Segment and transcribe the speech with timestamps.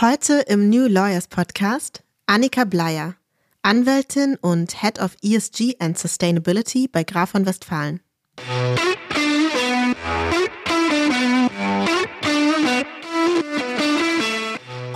[0.00, 3.16] Heute im New Lawyers Podcast Annika Bleier,
[3.62, 7.98] Anwältin und Head of ESG and Sustainability bei Graf von Westfalen.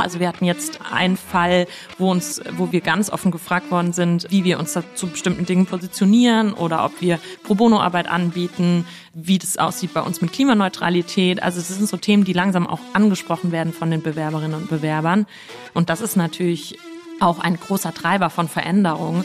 [0.02, 1.66] Also wir hatten jetzt einen Fall,
[1.98, 5.66] wo uns, wo wir ganz offen gefragt worden sind, wie wir uns zu bestimmten Dingen
[5.66, 11.42] positionieren oder ob wir Pro Bono Arbeit anbieten, wie das aussieht bei uns mit Klimaneutralität.
[11.42, 15.26] Also es sind so Themen, die langsam auch angesprochen werden von den Bewerberinnen und Bewerbern.
[15.74, 16.78] Und das ist natürlich
[17.20, 19.24] auch ein großer Treiber von Veränderungen.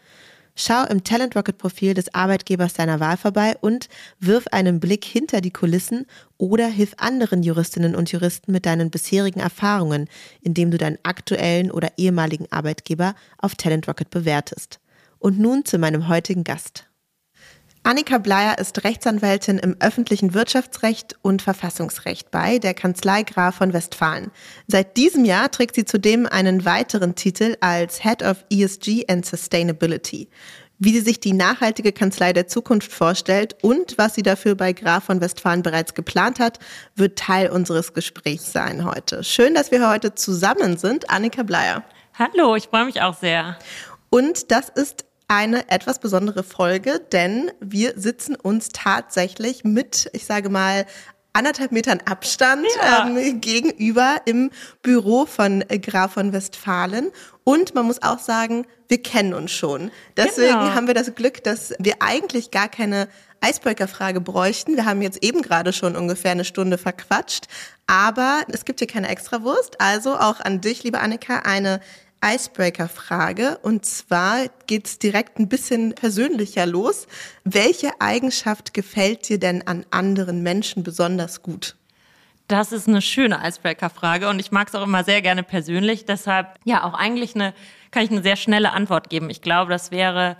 [0.63, 5.41] Schau im Talent Rocket Profil des Arbeitgebers deiner Wahl vorbei und wirf einen Blick hinter
[5.41, 6.05] die Kulissen
[6.37, 10.07] oder hilf anderen Juristinnen und Juristen mit deinen bisherigen Erfahrungen,
[10.39, 14.79] indem du deinen aktuellen oder ehemaligen Arbeitgeber auf Talent Rocket bewertest.
[15.17, 16.85] Und nun zu meinem heutigen Gast.
[17.83, 24.29] Annika Bleier ist Rechtsanwältin im öffentlichen Wirtschaftsrecht und Verfassungsrecht bei der Kanzlei Graf von Westfalen.
[24.67, 30.29] Seit diesem Jahr trägt sie zudem einen weiteren Titel als Head of ESG and Sustainability.
[30.77, 35.05] Wie sie sich die nachhaltige Kanzlei der Zukunft vorstellt und was sie dafür bei Graf
[35.05, 36.59] von Westfalen bereits geplant hat,
[36.95, 39.23] wird Teil unseres Gesprächs sein heute.
[39.23, 41.09] Schön, dass wir heute zusammen sind.
[41.09, 41.83] Annika Bleier.
[42.13, 43.57] Hallo, ich freue mich auch sehr.
[44.11, 50.49] Und das ist eine etwas besondere Folge, denn wir sitzen uns tatsächlich mit, ich sage
[50.49, 50.85] mal,
[51.31, 53.07] anderthalb Metern Abstand ja.
[53.07, 57.11] ähm, gegenüber im Büro von Graf von Westfalen.
[57.45, 59.89] Und man muss auch sagen, wir kennen uns schon.
[60.17, 60.73] Deswegen genau.
[60.73, 63.07] haben wir das Glück, dass wir eigentlich gar keine
[63.41, 64.75] Icebreaker-Frage bräuchten.
[64.75, 67.45] Wir haben jetzt eben gerade schon ungefähr eine Stunde verquatscht.
[67.87, 69.79] Aber es gibt hier keine Extrawurst.
[69.79, 71.79] Also auch an dich, liebe Annika, eine
[72.23, 73.57] Icebreaker-Frage.
[73.61, 77.07] Und zwar geht's direkt ein bisschen persönlicher los.
[77.43, 81.75] Welche Eigenschaft gefällt dir denn an anderen Menschen besonders gut?
[82.47, 86.05] Das ist eine schöne Icebreaker-Frage und ich mag es auch immer sehr gerne persönlich.
[86.05, 87.53] Deshalb, ja, auch eigentlich eine,
[87.91, 89.29] kann ich eine sehr schnelle Antwort geben.
[89.29, 90.35] Ich glaube, das wäre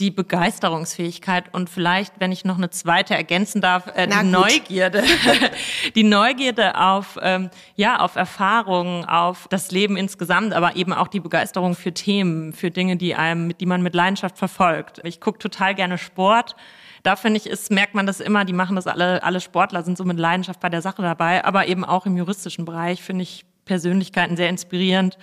[0.00, 5.02] die Begeisterungsfähigkeit und vielleicht, wenn ich noch eine zweite ergänzen darf, äh, die Neugierde,
[5.96, 11.18] die Neugierde auf ähm, ja auf Erfahrungen, auf das Leben insgesamt, aber eben auch die
[11.18, 15.00] Begeisterung für Themen, für Dinge, die einem, die man mit Leidenschaft verfolgt.
[15.02, 16.54] Ich gucke total gerne Sport.
[17.02, 19.98] Da finde ich, ist, merkt man das immer, die machen das alle, alle Sportler sind
[19.98, 23.44] so mit Leidenschaft bei der Sache dabei, aber eben auch im juristischen Bereich finde ich
[23.64, 25.18] Persönlichkeiten sehr inspirierend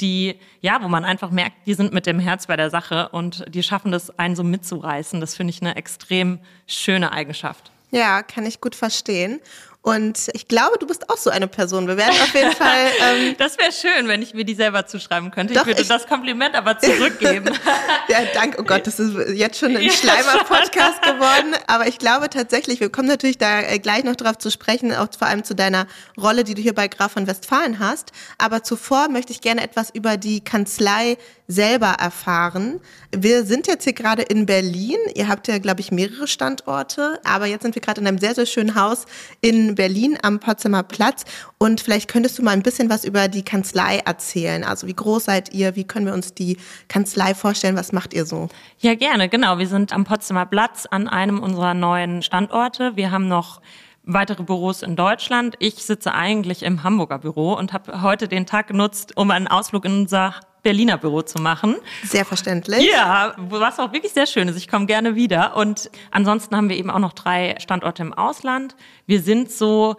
[0.00, 3.44] die, ja, wo man einfach merkt, die sind mit dem Herz bei der Sache und
[3.54, 5.20] die schaffen das, einen so mitzureißen.
[5.20, 7.70] Das finde ich eine extrem schöne Eigenschaft.
[7.90, 9.40] Ja, kann ich gut verstehen.
[9.84, 11.88] Und ich glaube, du bist auch so eine Person.
[11.88, 12.72] Wir werden auf jeden Fall.
[13.02, 15.54] Ähm, das wäre schön, wenn ich mir die selber zuschreiben könnte.
[15.54, 17.50] Doch, ich würde ich, das Kompliment aber zurückgeben.
[18.08, 18.60] ja, danke.
[18.60, 21.54] Oh Gott, das ist jetzt schon ein Schleimer-Podcast geworden.
[21.66, 25.08] Aber ich glaube tatsächlich, wir kommen natürlich da äh, gleich noch drauf zu sprechen, auch
[25.18, 25.86] vor allem zu deiner
[26.20, 28.12] Rolle, die du hier bei Graf von Westfalen hast.
[28.38, 31.16] Aber zuvor möchte ich gerne etwas über die Kanzlei
[31.48, 32.80] selber erfahren.
[33.14, 34.98] Wir sind jetzt hier gerade in Berlin.
[35.14, 37.20] Ihr habt ja, glaube ich, mehrere Standorte.
[37.24, 39.06] Aber jetzt sind wir gerade in einem sehr, sehr schönen Haus
[39.40, 41.24] in Berlin am Potsdamer Platz.
[41.58, 44.64] Und vielleicht könntest du mal ein bisschen was über die Kanzlei erzählen.
[44.64, 45.76] Also wie groß seid ihr?
[45.76, 47.76] Wie können wir uns die Kanzlei vorstellen?
[47.76, 48.48] Was macht ihr so?
[48.78, 49.28] Ja, gerne.
[49.28, 49.58] Genau.
[49.58, 52.96] Wir sind am Potsdamer Platz an einem unserer neuen Standorte.
[52.96, 53.60] Wir haben noch
[54.04, 55.56] weitere Büros in Deutschland.
[55.58, 59.84] Ich sitze eigentlich im Hamburger Büro und habe heute den Tag genutzt, um einen Ausflug
[59.84, 61.76] in unser Berliner Büro zu machen.
[62.04, 62.88] Sehr verständlich.
[62.90, 64.56] Ja, was auch wirklich sehr schön ist.
[64.56, 65.56] Ich komme gerne wieder.
[65.56, 68.76] Und ansonsten haben wir eben auch noch drei Standorte im Ausland.
[69.06, 69.96] Wir sind so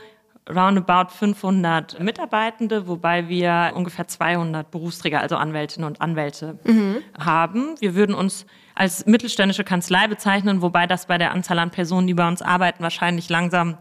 [0.49, 6.97] roundabout 500 Mitarbeitende, wobei wir ungefähr 200 Berufsträger, also Anwältinnen und Anwälte mhm.
[7.17, 7.75] haben.
[7.79, 12.13] Wir würden uns als mittelständische Kanzlei bezeichnen, wobei das bei der Anzahl an Personen, die
[12.13, 13.77] bei uns arbeiten, wahrscheinlich langsam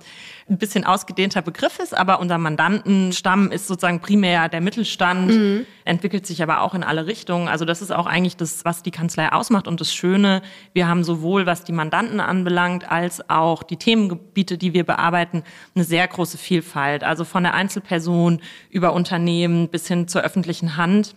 [0.49, 1.97] ein bisschen ausgedehnter Begriff ist.
[1.97, 5.67] Aber unser Mandantenstamm ist sozusagen primär der Mittelstand, mhm.
[5.85, 7.49] entwickelt sich aber auch in alle Richtungen.
[7.49, 10.43] Also das ist auch eigentlich das, was die Kanzlei ausmacht und das Schöne.
[10.75, 15.43] Wir haben sowohl, was die Mandanten anbelangt, als auch die Themengebiete, die wir bearbeiten,
[15.75, 17.03] eine sehr große Vielfalt.
[17.05, 18.41] Also von der Einzelperson
[18.71, 21.15] über Unternehmen bis hin zur öffentlichen Hand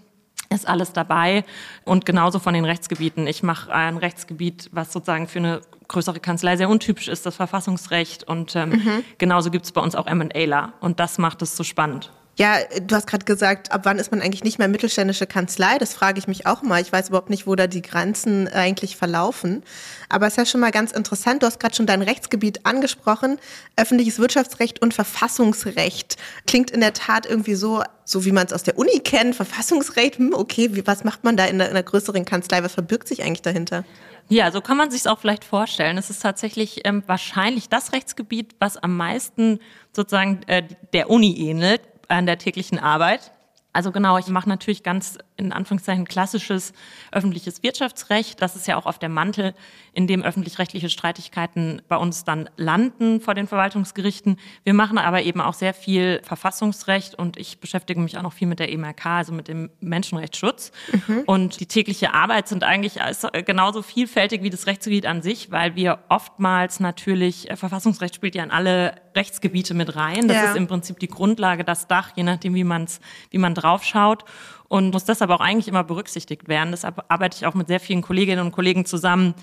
[0.56, 1.44] ist alles dabei
[1.84, 3.28] und genauso von den Rechtsgebieten.
[3.28, 8.24] Ich mache ein Rechtsgebiet, was sozusagen für eine größere Kanzlei sehr untypisch ist, das Verfassungsrecht
[8.24, 9.04] und ähm, mhm.
[9.18, 12.12] genauso gibt es bei uns auch M&Aler und das macht es so spannend.
[12.38, 15.78] Ja, du hast gerade gesagt, ab wann ist man eigentlich nicht mehr mittelständische Kanzlei?
[15.78, 16.82] Das frage ich mich auch mal.
[16.82, 19.64] Ich weiß überhaupt nicht, wo da die Grenzen eigentlich verlaufen.
[20.10, 21.44] Aber es ist ja schon mal ganz interessant.
[21.44, 23.38] Du hast gerade schon dein Rechtsgebiet angesprochen.
[23.78, 26.18] Öffentliches Wirtschaftsrecht und Verfassungsrecht.
[26.46, 29.36] Klingt in der Tat irgendwie so, so wie man es aus der Uni kennt.
[29.36, 32.62] Verfassungsrecht, hm, okay, wie, was macht man da in einer, in einer größeren Kanzlei?
[32.64, 33.86] Was verbirgt sich eigentlich dahinter?
[34.28, 35.98] Ja, so kann man sich auch vielleicht vorstellen.
[35.98, 39.60] Es ist tatsächlich ähm, wahrscheinlich das Rechtsgebiet, was am meisten
[39.94, 43.32] sozusagen äh, der Uni ähnelt an der täglichen Arbeit.
[43.74, 46.74] Also genau, ich mache natürlich ganz in Anführungszeichen klassisches
[47.12, 48.42] öffentliches Wirtschaftsrecht.
[48.42, 49.54] Das ist ja auch auf der Mantel,
[49.94, 54.38] in dem öffentlich-rechtliche Streitigkeiten bei uns dann landen vor den Verwaltungsgerichten.
[54.64, 58.48] Wir machen aber eben auch sehr viel Verfassungsrecht und ich beschäftige mich auch noch viel
[58.48, 60.72] mit der EMRK, also mit dem Menschenrechtsschutz.
[60.92, 61.24] Mhm.
[61.26, 63.00] Und die tägliche Arbeit sind eigentlich
[63.46, 68.44] genauso vielfältig wie das Rechtsgebiet an sich, weil wir oftmals natürlich, äh, Verfassungsrecht spielt ja
[68.44, 70.28] in alle Rechtsgebiete mit rein.
[70.28, 70.44] Das ja.
[70.52, 73.00] ist im Prinzip die Grundlage, das Dach, je nachdem, wie, man's,
[73.32, 74.26] wie man draufschaut
[74.68, 76.72] und muss deshalb auch eigentlich immer berücksichtigt werden.
[76.72, 79.34] Deshalb arbeite ich auch mit sehr vielen Kolleginnen und Kollegen zusammen,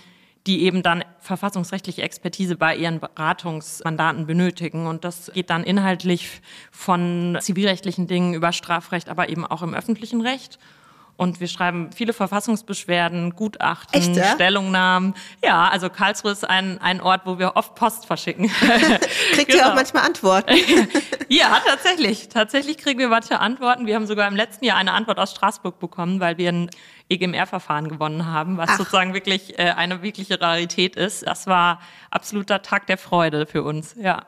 [0.47, 4.87] die eben dann verfassungsrechtliche Expertise bei ihren Beratungsmandaten benötigen.
[4.87, 6.41] Und das geht dann inhaltlich
[6.73, 10.59] von zivilrechtlichen Dingen über Strafrecht, aber eben auch im öffentlichen Recht.
[11.17, 14.33] Und wir schreiben viele Verfassungsbeschwerden, Gutachten, Echt, ja?
[14.35, 15.15] Stellungnahmen.
[15.45, 18.49] Ja, also Karlsruhe ist ein, ein Ort, wo wir oft Post verschicken.
[19.33, 19.65] Kriegt genau.
[19.65, 20.55] ihr auch manchmal Antworten?
[21.29, 22.29] ja, tatsächlich.
[22.29, 23.87] Tatsächlich kriegen wir manche Antworten.
[23.87, 26.71] Wir haben sogar im letzten Jahr eine Antwort aus Straßburg bekommen, weil wir ein
[27.09, 28.79] EGMR-Verfahren gewonnen haben, was Ach.
[28.79, 31.27] sozusagen wirklich äh, eine wirkliche Rarität ist.
[31.27, 31.81] Das war
[32.11, 34.23] absoluter Tag der Freude für uns, ja.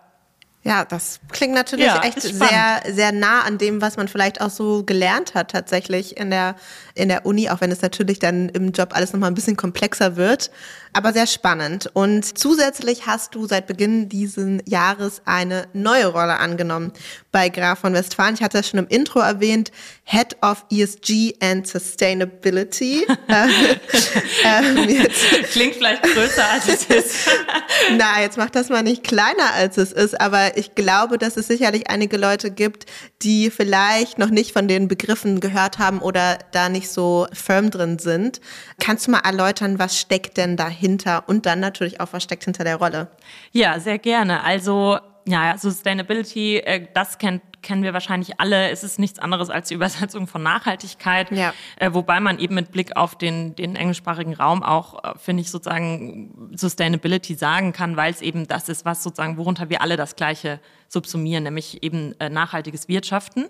[0.65, 4.49] Ja, das klingt natürlich ja, echt sehr, sehr nah an dem, was man vielleicht auch
[4.49, 6.57] so gelernt hat tatsächlich in der,
[6.95, 10.17] in der Uni, auch wenn es natürlich dann im Job alles nochmal ein bisschen komplexer
[10.17, 10.51] wird
[10.95, 11.91] aber sehr spannend.
[11.93, 16.93] Und zusätzlich hast du seit Beginn dieses Jahres eine neue Rolle angenommen
[17.33, 18.35] bei Graf von Westfalen.
[18.35, 19.73] Ich hatte das schon im Intro erwähnt,
[20.05, 23.07] Head of ESG and Sustainability.
[24.45, 25.07] ähm,
[25.51, 27.29] Klingt vielleicht größer, als es ist.
[27.97, 31.47] Na, jetzt mach das mal nicht kleiner, als es ist, aber ich glaube, dass es
[31.47, 32.87] sicherlich einige Leute gibt,
[33.23, 37.99] die vielleicht noch nicht von den Begriffen gehört haben oder da nicht so firm drin
[37.99, 38.41] sind.
[38.81, 40.85] Kannst du mal erläutern, was steckt denn dahinter?
[40.85, 43.09] hinter und dann natürlich auch versteckt hinter der Rolle.
[43.53, 44.43] Ja, sehr gerne.
[44.45, 48.71] Also ja, Sustainability, äh, das kennt kennen wir wahrscheinlich alle.
[48.71, 51.53] Es ist nichts anderes als die Übersetzung von Nachhaltigkeit, ja.
[51.77, 55.51] äh, wobei man eben mit Blick auf den, den englischsprachigen Raum auch, äh, finde ich,
[55.51, 60.15] sozusagen Sustainability sagen kann, weil es eben das ist, was sozusagen, worunter wir alle das
[60.15, 63.47] Gleiche subsumieren, nämlich eben äh, nachhaltiges Wirtschaften.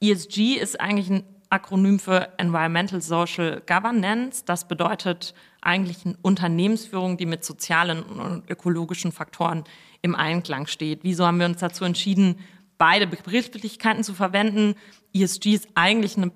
[0.00, 4.44] ESG ist eigentlich ein Akronym für Environmental Social Governance.
[4.44, 9.64] Das bedeutet eigentlich eine Unternehmensführung, die mit sozialen und ökologischen Faktoren
[10.00, 11.00] im Einklang steht.
[11.02, 12.36] Wieso haben wir uns dazu entschieden,
[12.80, 14.74] beide Begrifflichkeiten zu verwenden?
[15.12, 16.32] ESG ist eigentlich ein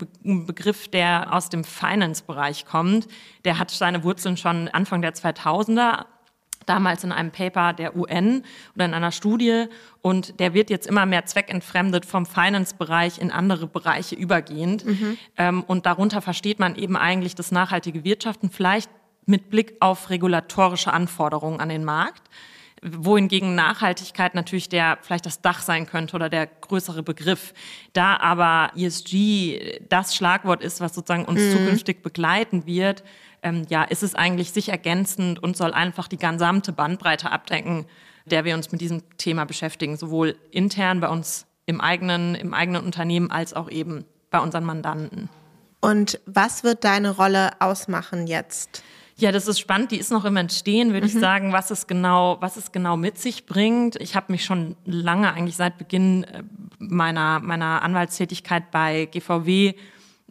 [0.46, 3.08] Begriff, der aus dem Finance-Bereich kommt.
[3.46, 6.04] Der hat seine Wurzeln schon Anfang der 2000er
[6.66, 8.42] damals in einem Paper der UN
[8.74, 9.66] oder in einer Studie
[10.02, 14.84] und der wird jetzt immer mehr zweckentfremdet vom Finance-Bereich in andere Bereiche übergehend.
[14.84, 15.18] Mhm.
[15.36, 18.90] Ähm, und darunter versteht man eben eigentlich das nachhaltige Wirtschaften, vielleicht
[19.26, 22.22] mit Blick auf regulatorische Anforderungen an den Markt
[22.84, 27.54] wohingegen Nachhaltigkeit natürlich der vielleicht das Dach sein könnte oder der größere Begriff.
[27.94, 31.52] Da aber ESG das Schlagwort ist, was sozusagen uns mhm.
[31.52, 33.02] zukünftig begleiten wird,
[33.42, 37.86] ähm, ja, ist es eigentlich sich ergänzend und soll einfach die gesamte Bandbreite abdecken,
[38.26, 42.84] der wir uns mit diesem Thema beschäftigen, sowohl intern bei uns im eigenen, im eigenen
[42.84, 45.28] Unternehmen als auch eben bei unseren Mandanten.
[45.80, 48.82] Und was wird deine Rolle ausmachen jetzt?
[49.16, 49.92] Ja, das ist spannend.
[49.92, 51.12] Die ist noch im Entstehen, würde mhm.
[51.14, 53.96] ich sagen, was es genau, was es genau mit sich bringt.
[53.96, 56.42] Ich habe mich schon lange, eigentlich seit Beginn äh,
[56.78, 59.74] meiner meiner Anwaltstätigkeit bei GVW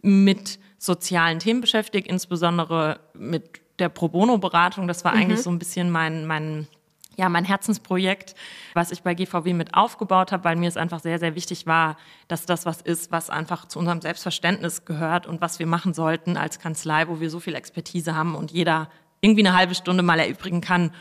[0.02, 4.86] mit sozialen Themen beschäftigt, insbesondere mit der Pro Bono Beratung.
[4.86, 5.20] Das war mhm.
[5.20, 6.66] eigentlich so ein bisschen mein, mein,
[7.16, 8.34] ja, mein Herzensprojekt,
[8.74, 11.96] was ich bei GVW mit aufgebaut habe, weil mir es einfach sehr, sehr wichtig war,
[12.28, 16.36] dass das was ist, was einfach zu unserem Selbstverständnis gehört und was wir machen sollten
[16.36, 18.88] als Kanzlei, wo wir so viel Expertise haben und jeder
[19.20, 20.92] irgendwie eine halbe Stunde mal erübrigen kann,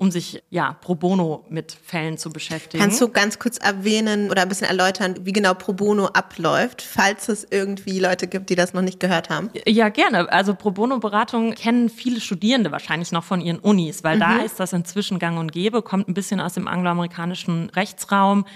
[0.00, 2.82] um sich ja pro bono mit Fällen zu beschäftigen.
[2.82, 7.28] Kannst du ganz kurz erwähnen oder ein bisschen erläutern, wie genau pro bono abläuft, falls
[7.28, 9.50] es irgendwie Leute gibt, die das noch nicht gehört haben?
[9.66, 10.32] Ja, gerne.
[10.32, 14.20] Also pro bono Beratung kennen viele Studierende wahrscheinlich noch von ihren Unis, weil mhm.
[14.20, 18.46] da ist das inzwischen gang und gäbe, kommt ein bisschen aus dem angloamerikanischen Rechtsraum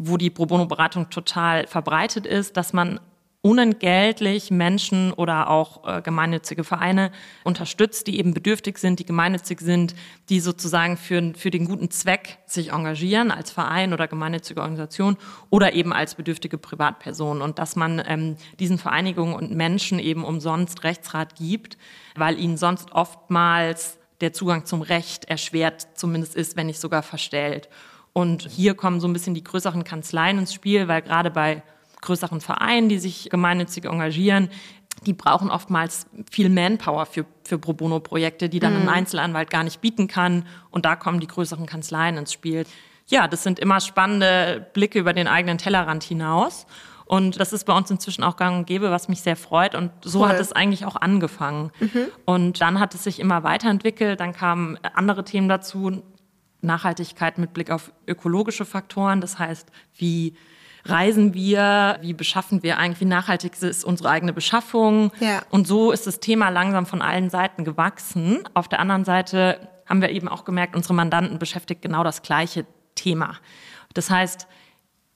[0.00, 3.00] wo die Pro Bono Beratung total verbreitet ist, dass man
[3.40, 7.12] unentgeltlich Menschen oder auch äh, gemeinnützige Vereine
[7.44, 9.94] unterstützt, die eben bedürftig sind, die gemeinnützig sind,
[10.28, 15.16] die sozusagen für, für den guten Zweck sich engagieren als Verein oder gemeinnützige Organisation
[15.50, 20.82] oder eben als bedürftige Privatperson und dass man ähm, diesen Vereinigungen und Menschen eben umsonst
[20.82, 21.78] Rechtsrat gibt,
[22.16, 27.68] weil ihnen sonst oftmals der Zugang zum Recht erschwert zumindest ist, wenn nicht sogar verstellt.
[28.12, 31.62] Und hier kommen so ein bisschen die größeren Kanzleien ins Spiel, weil gerade bei
[32.00, 34.50] größeren Vereinen, die sich gemeinnützig engagieren,
[35.06, 38.82] die brauchen oftmals viel Manpower für, für Pro Bono-Projekte, die dann mhm.
[38.82, 40.46] ein Einzelanwalt gar nicht bieten kann.
[40.70, 42.64] Und da kommen die größeren Kanzleien ins Spiel.
[43.06, 46.66] Ja, das sind immer spannende Blicke über den eigenen Tellerrand hinaus.
[47.06, 49.74] Und das ist bei uns inzwischen auch gang und gäbe, was mich sehr freut.
[49.74, 50.28] Und so cool.
[50.28, 51.70] hat es eigentlich auch angefangen.
[51.80, 52.06] Mhm.
[52.26, 54.20] Und dann hat es sich immer weiterentwickelt.
[54.20, 56.02] Dann kamen andere Themen dazu.
[56.60, 59.20] Nachhaltigkeit mit Blick auf ökologische Faktoren.
[59.20, 60.34] Das heißt, wie
[60.84, 65.12] reisen wir, wie beschaffen wir eigentlich, wie nachhaltig ist unsere eigene Beschaffung.
[65.20, 65.42] Ja.
[65.50, 68.40] Und so ist das Thema langsam von allen Seiten gewachsen.
[68.54, 72.66] Auf der anderen Seite haben wir eben auch gemerkt, unsere Mandanten beschäftigt genau das gleiche
[72.94, 73.36] Thema.
[73.94, 74.46] Das heißt,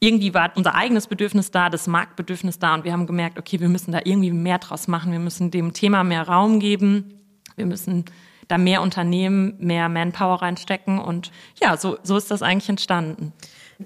[0.02, 3.68] irgendwie war unser eigenes Bedürfnis da, das Marktbedürfnis da und wir haben gemerkt, okay, wir
[3.68, 7.20] müssen da irgendwie mehr draus machen, wir müssen dem Thema mehr Raum geben,
[7.54, 8.04] wir müssen
[8.48, 13.32] da mehr Unternehmen, mehr Manpower reinstecken und ja, so, so ist das eigentlich entstanden.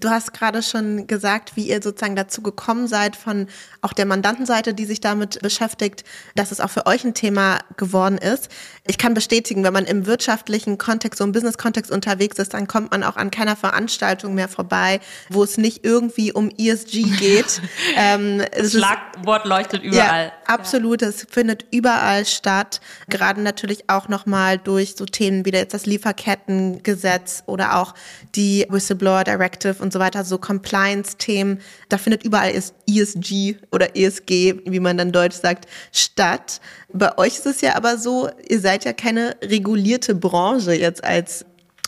[0.00, 3.47] Du hast gerade schon gesagt, wie ihr sozusagen dazu gekommen seid von
[3.83, 8.19] auch der Mandantenseite, die sich damit beschäftigt, dass es auch für euch ein Thema geworden
[8.19, 8.49] ist.
[8.87, 12.93] Ich kann bestätigen, wenn man im wirtschaftlichen Kontext, so im Business-Kontext unterwegs ist, dann kommt
[12.93, 17.61] man auch an keiner Veranstaltung mehr vorbei, wo es nicht irgendwie um ESG geht.
[17.97, 20.26] ähm, das Schlagwort ist, leuchtet überall.
[20.26, 22.81] Ja, absolut, es findet überall statt.
[23.09, 27.95] Gerade natürlich auch nochmal durch so Themen wie jetzt das Lieferkettengesetz oder auch
[28.35, 34.81] die Whistleblower Directive und so weiter, so Compliance-Themen, da findet überall ESG oder ESG, wie
[34.81, 36.61] man dann deutsch sagt, statt.
[36.93, 41.45] Bei euch ist es ja aber so, ihr seid ja keine regulierte Branche jetzt als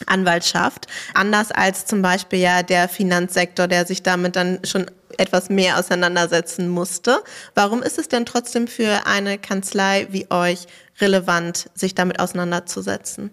[0.07, 4.87] Anwaltschaft, anders als zum Beispiel ja der Finanzsektor, der sich damit dann schon
[5.17, 7.23] etwas mehr auseinandersetzen musste.
[7.55, 10.67] Warum ist es denn trotzdem für eine Kanzlei wie euch
[11.01, 13.31] relevant, sich damit auseinanderzusetzen?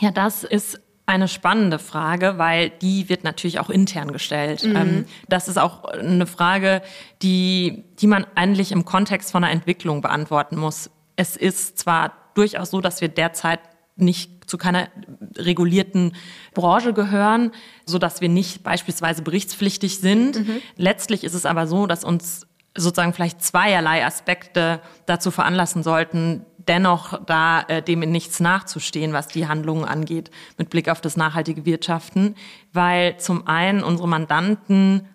[0.00, 0.80] Ja, das ist
[1.10, 4.62] eine spannende Frage, weil die wird natürlich auch intern gestellt.
[4.62, 4.76] Mhm.
[4.76, 6.82] Ähm, das ist auch eine Frage,
[7.20, 10.88] die, die man eigentlich im Kontext von einer Entwicklung beantworten muss.
[11.16, 13.58] Es ist zwar durchaus so, dass wir derzeit
[13.96, 14.88] nicht zu keiner
[15.36, 16.14] regulierten
[16.54, 17.50] Branche gehören,
[17.84, 20.38] so dass wir nicht beispielsweise berichtspflichtig sind.
[20.38, 20.62] Mhm.
[20.76, 27.24] Letztlich ist es aber so, dass uns sozusagen vielleicht zweierlei Aspekte dazu veranlassen sollten, dennoch
[27.24, 31.64] da äh, dem in nichts nachzustehen, was die Handlungen angeht, mit Blick auf das nachhaltige
[31.64, 32.34] Wirtschaften,
[32.72, 35.08] weil zum einen unsere Mandanten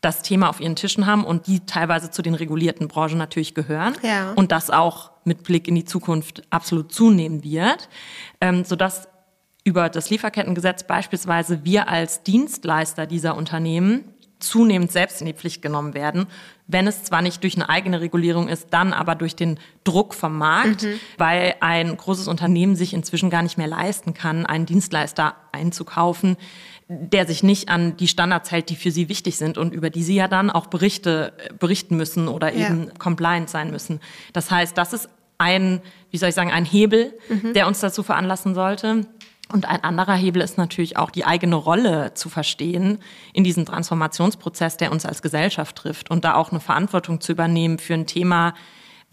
[0.00, 3.94] das Thema auf ihren Tischen haben und die teilweise zu den regulierten Branchen natürlich gehören
[4.02, 4.32] ja.
[4.34, 7.88] und das auch mit Blick in die Zukunft absolut zunehmen wird,
[8.40, 9.08] ähm, sodass
[9.64, 14.13] über das Lieferkettengesetz beispielsweise wir als Dienstleister dieser Unternehmen
[14.46, 16.26] zunehmend selbst in die Pflicht genommen werden,
[16.66, 20.38] wenn es zwar nicht durch eine eigene Regulierung ist, dann aber durch den Druck vom
[20.38, 21.00] Markt, mhm.
[21.18, 26.36] weil ein großes Unternehmen sich inzwischen gar nicht mehr leisten kann, einen Dienstleister einzukaufen,
[26.88, 30.02] der sich nicht an die Standards hält, die für sie wichtig sind und über die
[30.02, 32.68] sie ja dann auch Berichte berichten müssen oder ja.
[32.68, 34.00] eben compliant sein müssen.
[34.32, 35.08] Das heißt, das ist
[35.38, 37.54] ein, wie soll ich sagen, ein Hebel, mhm.
[37.54, 39.06] der uns dazu veranlassen sollte.
[39.52, 42.98] Und ein anderer Hebel ist natürlich auch die eigene Rolle zu verstehen
[43.32, 47.78] in diesem Transformationsprozess, der uns als Gesellschaft trifft und da auch eine Verantwortung zu übernehmen
[47.78, 48.54] für ein Thema,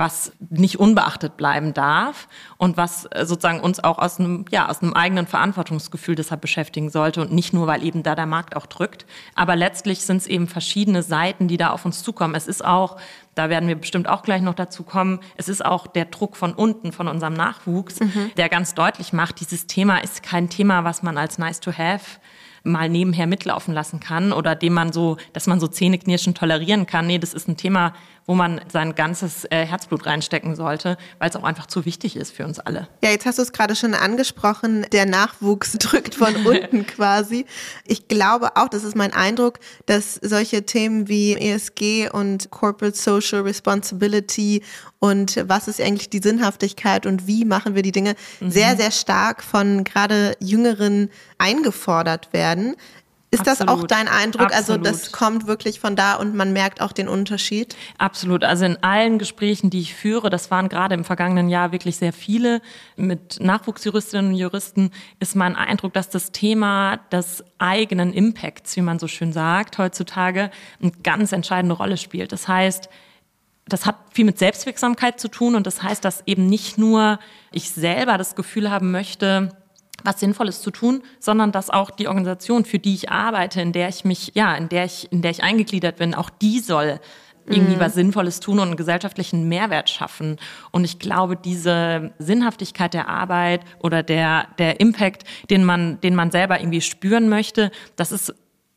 [0.01, 2.27] was nicht unbeachtet bleiben darf
[2.58, 6.89] und was äh, sozusagen uns auch aus einem, ja, aus einem eigenen Verantwortungsgefühl deshalb beschäftigen
[6.89, 9.05] sollte und nicht nur, weil eben da der Markt auch drückt.
[9.36, 12.34] Aber letztlich sind es eben verschiedene Seiten, die da auf uns zukommen.
[12.34, 12.98] Es ist auch,
[13.36, 16.53] da werden wir bestimmt auch gleich noch dazu kommen, es ist auch der Druck von
[16.53, 18.31] unten, von unserem Nachwuchs, mhm.
[18.38, 22.20] der ganz deutlich macht, dieses Thema ist kein Thema, was man als nice to have
[22.63, 27.08] mal nebenher mitlaufen lassen kann oder dem man so, dass man so Zähneknirschen tolerieren kann.
[27.08, 27.93] Nee, das ist ein Thema,
[28.25, 32.32] wo man sein ganzes äh, Herzblut reinstecken sollte, weil es auch einfach zu wichtig ist
[32.32, 32.88] für uns alle.
[33.04, 37.46] Ja, jetzt hast du es gerade schon angesprochen, der Nachwuchs drückt von unten quasi.
[37.86, 43.42] Ich glaube auch, das ist mein Eindruck, dass solche Themen wie ESG und Corporate Social
[43.42, 44.63] Responsibility
[45.00, 48.51] und was ist eigentlich die Sinnhaftigkeit und wie machen wir die Dinge mhm.
[48.51, 51.10] sehr, sehr stark von gerade Jüngeren
[51.40, 52.75] eingefordert werden.
[53.34, 53.60] Ist Absolut.
[53.60, 54.54] das auch dein Eindruck?
[54.54, 54.86] Absolut.
[54.86, 57.78] Also das kommt wirklich von da und man merkt auch den Unterschied?
[57.98, 58.44] Absolut.
[58.44, 62.12] Also in allen Gesprächen, die ich führe, das waren gerade im vergangenen Jahr wirklich sehr
[62.12, 62.62] viele
[62.98, 69.00] mit Nachwuchsjuristinnen und Juristen, ist mein Eindruck, dass das Thema des eigenen Impacts, wie man
[69.00, 72.34] so schön sagt, heutzutage eine ganz entscheidende Rolle spielt.
[72.34, 72.90] Das heißt,
[73.66, 77.18] das hat viel mit Selbstwirksamkeit zu tun und das heißt, dass eben nicht nur
[77.54, 79.56] ich selber das Gefühl haben möchte,
[80.03, 83.89] was Sinnvolles zu tun, sondern dass auch die Organisation, für die ich arbeite, in der
[83.89, 87.00] ich mich, ja, in der ich, in der ich eingegliedert bin, auch die soll
[87.48, 87.79] irgendwie mhm.
[87.79, 90.38] was Sinnvolles tun und einen gesellschaftlichen Mehrwert schaffen.
[90.72, 96.31] Und ich glaube, diese Sinnhaftigkeit der Arbeit oder der, der Impact, den man, den man
[96.31, 98.34] selber irgendwie spüren möchte, das ist,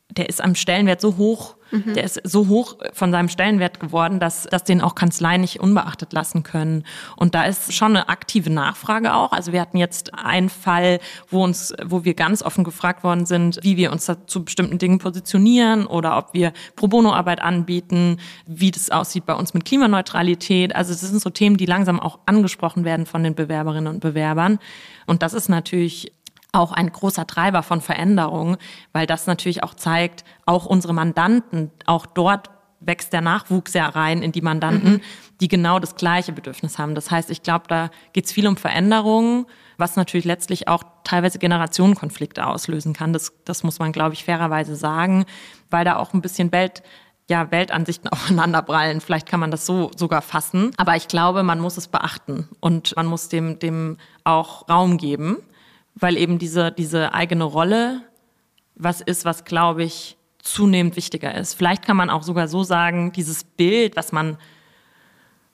[0.09, 1.93] der ist am Stellenwert so hoch, Mhm.
[1.93, 6.13] Der ist so hoch von seinem Stellenwert geworden, dass, dass den auch Kanzleien nicht unbeachtet
[6.13, 6.83] lassen können.
[7.15, 9.31] Und da ist schon eine aktive Nachfrage auch.
[9.31, 13.59] Also wir hatten jetzt einen Fall, wo uns, wo wir ganz offen gefragt worden sind,
[13.61, 18.89] wie wir uns zu bestimmten Dingen positionieren oder ob wir Pro Bono-Arbeit anbieten, wie das
[18.89, 20.75] aussieht bei uns mit Klimaneutralität.
[20.75, 24.59] Also das sind so Themen, die langsam auch angesprochen werden von den Bewerberinnen und Bewerbern.
[25.05, 26.11] Und das ist natürlich
[26.55, 28.57] auch ein großer Treiber von Veränderungen,
[28.93, 34.21] weil das natürlich auch zeigt, auch unsere Mandanten, auch dort wächst der Nachwuchs ja rein
[34.21, 35.01] in die Mandanten, mhm.
[35.41, 36.95] die genau das gleiche Bedürfnis haben.
[36.95, 39.45] Das heißt, ich glaube, da geht es viel um Veränderungen,
[39.77, 43.13] was natürlich letztlich auch teilweise Generationenkonflikte auslösen kann.
[43.13, 45.25] Das, das muss man, glaube ich, fairerweise sagen,
[45.69, 46.83] weil da auch ein bisschen Welt,
[47.29, 49.01] ja, Weltansichten aufeinanderprallen.
[49.01, 50.71] Vielleicht kann man das so sogar fassen.
[50.77, 55.37] Aber ich glaube, man muss es beachten und man muss dem, dem auch Raum geben
[55.95, 58.01] weil eben diese, diese eigene Rolle
[58.75, 61.55] was ist, was, glaube ich, zunehmend wichtiger ist.
[61.55, 64.37] Vielleicht kann man auch sogar so sagen, dieses Bild, was man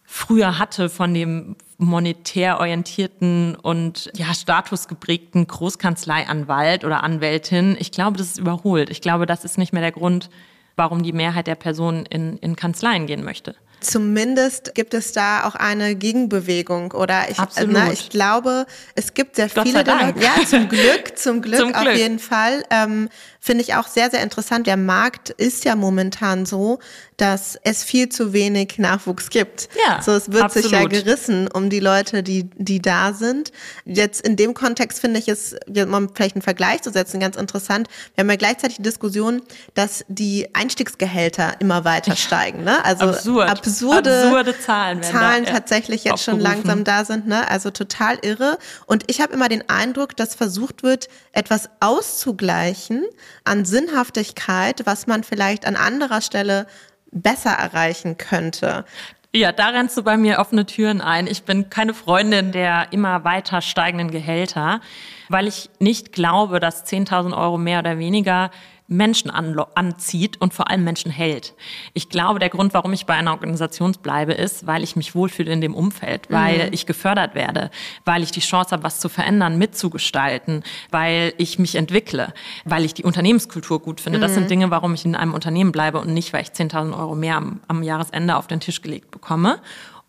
[0.03, 8.27] früher hatte von dem monetär orientierten und ja, statusgeprägten Großkanzleianwalt oder Anwältin, ich glaube, das
[8.27, 8.89] ist überholt.
[8.89, 10.29] Ich glaube, das ist nicht mehr der Grund,
[10.75, 13.55] warum die Mehrheit der Personen in, in Kanzleien gehen möchte.
[13.81, 19.50] Zumindest gibt es da auch eine Gegenbewegung oder ich, na, ich glaube, es gibt sehr
[19.50, 19.83] Gott viele.
[19.83, 21.97] Ja, zum Glück, zum Glück zum auf Glück.
[21.97, 22.63] jeden Fall.
[22.69, 23.09] Ähm,
[23.43, 24.67] Finde ich auch sehr, sehr interessant.
[24.67, 26.77] Der Markt ist ja momentan so,
[27.17, 29.67] dass es viel zu wenig Nachwuchs gibt.
[29.88, 30.69] Ja, so, es wird absolut.
[30.69, 33.51] sich ja gerissen um die Leute, die, die da sind.
[33.84, 37.88] Jetzt in dem Kontext finde ich es, um vielleicht einen Vergleich zu setzen, ganz interessant.
[38.13, 39.41] Wir haben ja gleichzeitig die Diskussion,
[39.73, 42.63] dass die Einstiegsgehälter immer weiter steigen.
[42.63, 42.86] Ne?
[42.86, 43.49] Also absurd.
[43.49, 47.25] absurde, absurde Zahlen, Zahlen da, tatsächlich jetzt schon langsam da sind.
[47.25, 47.49] Ne?
[47.49, 48.60] Also total irre.
[48.86, 53.04] Und ich habe immer den Eindruck, dass versucht wird, etwas auszugleichen
[53.44, 56.67] an Sinnhaftigkeit, was man vielleicht an anderer Stelle
[57.12, 58.86] besser erreichen könnte.
[59.34, 61.26] Ja, da rennst du bei mir offene Türen ein.
[61.26, 64.82] Ich bin keine Freundin der immer weiter steigenden Gehälter,
[65.30, 68.52] weil ich nicht glaube, dass 10.000 Euro mehr oder weniger
[68.91, 71.54] Menschen anzieht und vor allem Menschen hält.
[71.93, 75.51] Ich glaube, der Grund, warum ich bei einer Organisation bleibe, ist, weil ich mich wohlfühle
[75.51, 76.73] in dem Umfeld, weil mhm.
[76.73, 77.71] ich gefördert werde,
[78.04, 82.34] weil ich die Chance habe, was zu verändern, mitzugestalten, weil ich mich entwickle,
[82.65, 84.19] weil ich die Unternehmenskultur gut finde.
[84.19, 84.23] Mhm.
[84.23, 84.49] Das sind mhm.
[84.49, 87.62] Dinge, warum ich in einem Unternehmen bleibe und nicht, weil ich 10.000 Euro mehr am,
[87.69, 89.62] am Jahresende auf den Tisch gelegt bekomme.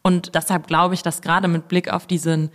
[0.03, 2.51] Und deshalb glaube ich, dass gerade mit Blick auf diesen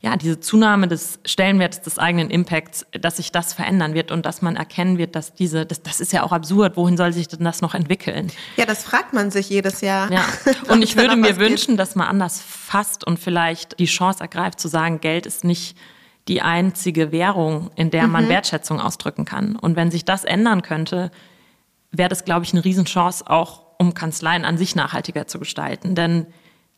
[0.00, 4.42] ja, diese Zunahme des Stellenwerts des eigenen Impacts, dass sich das verändern wird und dass
[4.42, 7.44] man erkennen wird, dass diese, das, das ist ja auch absurd, wohin soll sich denn
[7.44, 8.30] das noch entwickeln?
[8.56, 10.10] Ja, das fragt man sich jedes Jahr.
[10.12, 10.24] Ja.
[10.68, 14.68] Und ich würde mir wünschen, dass man anders fasst und vielleicht die Chance ergreift zu
[14.68, 15.76] sagen, Geld ist nicht
[16.28, 18.28] die einzige Währung, in der man mhm.
[18.28, 19.56] Wertschätzung ausdrücken kann.
[19.56, 21.10] Und wenn sich das ändern könnte,
[21.90, 25.94] wäre das, glaube ich, eine Riesenchance auch, um Kanzleien an sich nachhaltiger zu gestalten.
[25.94, 26.26] Denn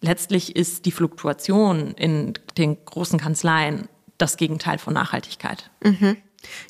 [0.00, 5.70] letztlich ist die Fluktuation in den großen Kanzleien das Gegenteil von Nachhaltigkeit.
[5.82, 6.16] Mhm.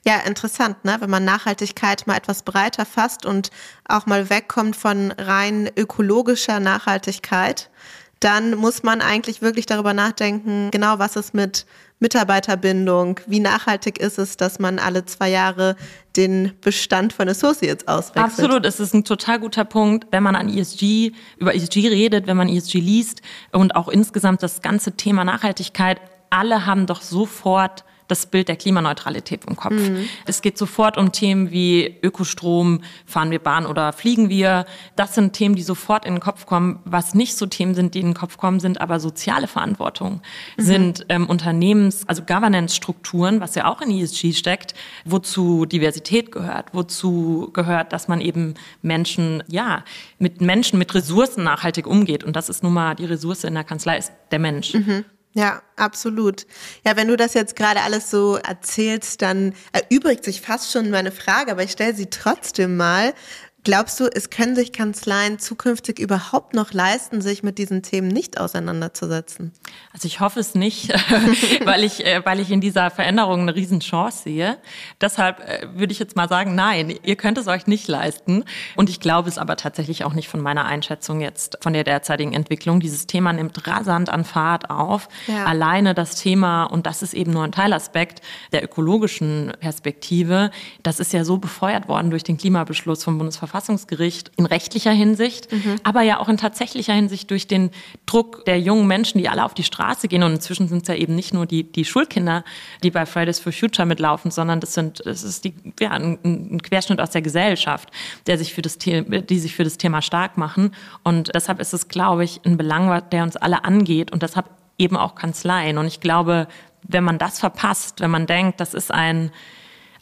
[0.05, 0.97] Ja, interessant, ne?
[0.99, 3.51] wenn man Nachhaltigkeit mal etwas breiter fasst und
[3.87, 7.71] auch mal wegkommt von rein ökologischer Nachhaltigkeit,
[8.19, 11.67] dann muss man eigentlich wirklich darüber nachdenken, genau was ist mit
[12.01, 15.77] Mitarbeiterbindung, wie nachhaltig ist es, dass man alle zwei Jahre
[16.17, 18.25] den Bestand von Associates auswechselt.
[18.25, 22.37] Absolut, es ist ein total guter Punkt, wenn man an ESG, über ESG redet, wenn
[22.37, 23.21] man ESG liest
[23.53, 29.45] und auch insgesamt das ganze Thema Nachhaltigkeit, alle haben doch sofort das Bild der Klimaneutralität
[29.45, 29.73] im Kopf.
[29.73, 30.09] Mhm.
[30.27, 34.67] Es geht sofort um Themen wie Ökostrom, fahren wir Bahn oder fliegen wir.
[34.97, 36.81] Das sind Themen, die sofort in den Kopf kommen.
[36.85, 40.21] Was nicht so Themen sind, die in den Kopf kommen, sind aber soziale Verantwortung,
[40.57, 40.63] mhm.
[40.63, 47.51] sind ähm, Unternehmens-, also Governance-Strukturen, was ja auch in ESG steckt, wozu Diversität gehört, wozu
[47.53, 49.85] gehört, dass man eben Menschen, ja,
[50.19, 52.25] mit Menschen, mit Ressourcen nachhaltig umgeht.
[52.25, 54.75] Und das ist nun mal die Ressource in der Kanzlei, ist der Mensch.
[54.75, 55.05] Mhm.
[55.33, 56.45] Ja, absolut.
[56.85, 61.13] Ja, wenn du das jetzt gerade alles so erzählst, dann erübrigt sich fast schon meine
[61.13, 63.15] Frage, aber ich stelle sie trotzdem mal.
[63.63, 68.41] Glaubst du, es können sich Kanzleien zukünftig überhaupt noch leisten, sich mit diesen Themen nicht
[68.41, 69.53] auseinanderzusetzen?
[69.93, 70.89] Also ich hoffe es nicht,
[71.67, 74.57] weil ich, äh, weil ich in dieser Veränderung eine Riesenchance sehe.
[75.03, 78.45] Deshalb äh, würde ich jetzt mal sagen, nein, ihr könnt es euch nicht leisten.
[78.77, 82.33] Und ich glaube es aber tatsächlich auch nicht von meiner Einschätzung jetzt von der derzeitigen
[82.33, 82.81] Entwicklung.
[82.81, 85.09] Dieses Thema nimmt rasant an Fahrt auf.
[85.27, 85.45] Ja.
[85.45, 90.51] Alleine das Thema, und das ist eben nur ein Teilaspekt der ökologischen Perspektive,
[90.83, 95.53] das ist ja so befeuert worden durch den Klimabeschluss vom Bundesverfassungsgericht Bundesverfassungsgericht in rechtlicher Hinsicht,
[95.53, 95.77] mhm.
[95.83, 97.71] aber ja auch in tatsächlicher Hinsicht durch den
[98.07, 100.23] Druck der jungen Menschen, die alle auf die Straße gehen.
[100.23, 102.45] Und inzwischen sind es ja eben nicht nur die, die Schulkinder,
[102.83, 106.63] die bei Fridays for Future mitlaufen, sondern das sind, es ist die, ja, ein, ein
[106.63, 107.91] Querschnitt aus der Gesellschaft,
[108.27, 110.73] der sich für das Thema, die sich für das Thema stark machen.
[111.03, 114.47] Und deshalb ist es, glaube ich, ein Belang, der uns alle angeht und deshalb
[114.79, 115.79] eben auch Kanzleien.
[115.79, 116.49] Und ich glaube,
[116.83, 119.31] wenn man das verpasst, wenn man denkt, das ist ein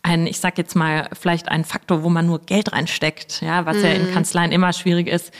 [0.02, 3.78] ein, ich sag jetzt mal, vielleicht ein Faktor, wo man nur Geld reinsteckt, ja, was
[3.78, 3.84] mhm.
[3.84, 4.14] ja in mhm.
[4.14, 5.32] Kanzleien immer schwierig ist.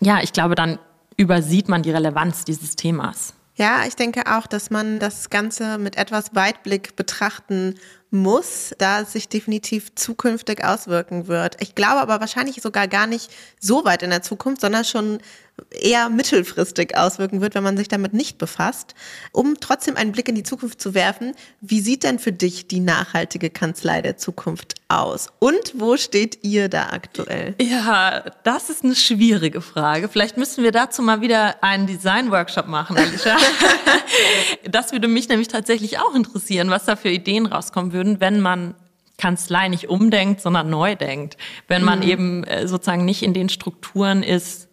[0.00, 0.78] Ja, ich glaube, dann
[1.16, 3.34] übersieht man die Relevanz dieses Themas.
[3.56, 7.74] Ja, ich denke auch, dass man das Ganze mit etwas Weitblick betrachten
[8.10, 11.56] muss, da es sich definitiv zukünftig auswirken wird.
[11.60, 15.18] Ich glaube aber wahrscheinlich sogar gar nicht so weit in der Zukunft, sondern schon
[15.70, 18.94] eher mittelfristig auswirken wird, wenn man sich damit nicht befasst.
[19.32, 22.80] Um trotzdem einen Blick in die Zukunft zu werfen, wie sieht denn für dich die
[22.80, 25.28] nachhaltige Kanzlei der Zukunft aus?
[25.38, 27.54] Und wo steht ihr da aktuell?
[27.60, 30.08] Ja, das ist eine schwierige Frage.
[30.08, 33.36] Vielleicht müssen wir dazu mal wieder einen Design-Workshop machen, Alicia.
[34.70, 38.74] das würde mich nämlich tatsächlich auch interessieren, was da für Ideen rauskommen würden, wenn man
[39.18, 41.36] Kanzlei nicht umdenkt, sondern neu denkt.
[41.66, 42.08] Wenn man mhm.
[42.08, 44.67] eben äh, sozusagen nicht in den Strukturen ist,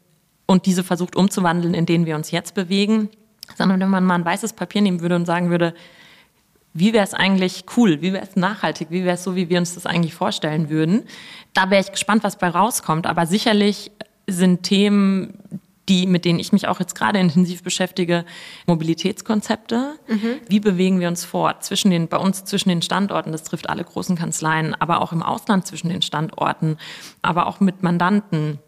[0.46, 3.10] und diese versucht umzuwandeln, in denen wir uns jetzt bewegen,
[3.58, 5.74] sondern wenn man mal ein weißes Papier nehmen würde und sagen würde,
[6.74, 9.60] wie wäre es eigentlich cool, wie wäre es nachhaltig, wie wäre es so, wie wir
[9.60, 11.04] uns das eigentlich vorstellen würden.
[11.54, 13.08] Da wäre ich gespannt, was bei rauskommt.
[13.08, 13.92] Aber sicherlich
[14.28, 18.26] sind Themen, die, mit denen ich mich auch jetzt gerade intensiv beschäftige,
[18.66, 19.96] Mobilitätskonzepte.
[20.08, 20.40] Mhm.
[20.50, 23.32] Wie bewegen wir uns fort zwischen den, bei uns zwischen den Standorten?
[23.32, 26.78] Das trifft alle großen Kanzleien, aber auch im Ausland zwischen den Standorten,
[27.22, 28.60] aber auch mit Mandanten.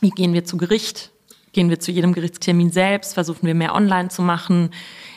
[0.00, 1.13] Wie gehen wir zu Gericht?
[1.54, 3.14] Gehen wir zu jedem Gerichtstermin selbst?
[3.14, 4.70] Versuchen wir mehr online zu machen?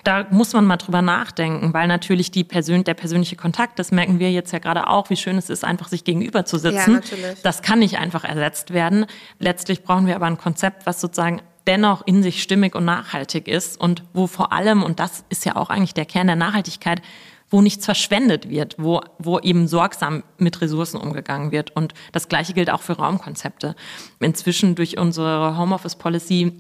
[0.04, 4.20] Da muss man mal drüber nachdenken, weil natürlich die Persön der persönliche Kontakt, das merken
[4.20, 6.76] wir jetzt ja gerade auch, wie schön es ist, einfach sich gegenüber zu sitzen.
[6.76, 7.42] Ja, natürlich.
[7.42, 9.06] Das kann nicht einfach ersetzt werden.
[9.40, 13.80] Letztlich brauchen wir aber ein Konzept, was sozusagen dennoch in sich stimmig und nachhaltig ist
[13.80, 17.02] und wo vor allem, und das ist ja auch eigentlich der Kern der Nachhaltigkeit,
[17.50, 21.76] wo nichts verschwendet wird, wo, wo eben sorgsam mit Ressourcen umgegangen wird.
[21.76, 23.76] Und das Gleiche gilt auch für Raumkonzepte.
[24.20, 26.54] Inzwischen durch unsere Homeoffice-Policy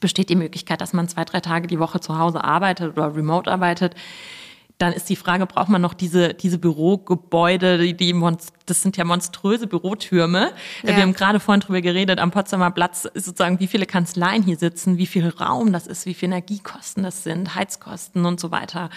[0.00, 3.50] besteht die Möglichkeit, dass man zwei, drei Tage die Woche zu Hause arbeitet oder remote
[3.50, 3.94] arbeitet
[4.80, 8.18] dann ist die Frage, braucht man noch diese, diese Bürogebäude, die, die
[8.66, 10.52] das sind ja monströse Bürotürme.
[10.82, 10.96] Ja.
[10.96, 14.96] Wir haben gerade vorhin drüber geredet, am Potsdamer Platz sozusagen, wie viele Kanzleien hier sitzen,
[14.96, 18.88] wie viel Raum das ist, wie viel Energiekosten das sind, Heizkosten und so weiter.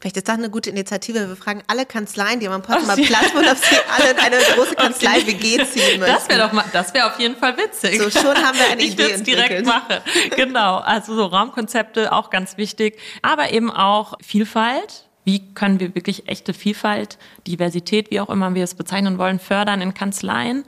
[0.00, 1.28] Vielleicht ist das eine gute Initiative.
[1.28, 4.74] Wir fragen alle Kanzleien, die am Potsdamer Platz wohnen, ob sie alle in eine große
[4.76, 6.14] Kanzlei-WG ziehen möchten.
[6.14, 7.98] Das wäre doch mal, das wäre auf jeden Fall witzig.
[8.00, 9.96] So, schon haben wir eine ich Idee Ich direkt machen.
[10.36, 10.78] Genau.
[10.78, 12.98] Also so Raumkonzepte auch ganz wichtig.
[13.22, 18.62] Aber eben auch Vielfalt wie können wir wirklich echte Vielfalt, Diversität, wie auch immer wir
[18.62, 20.64] es bezeichnen wollen, fördern in Kanzleien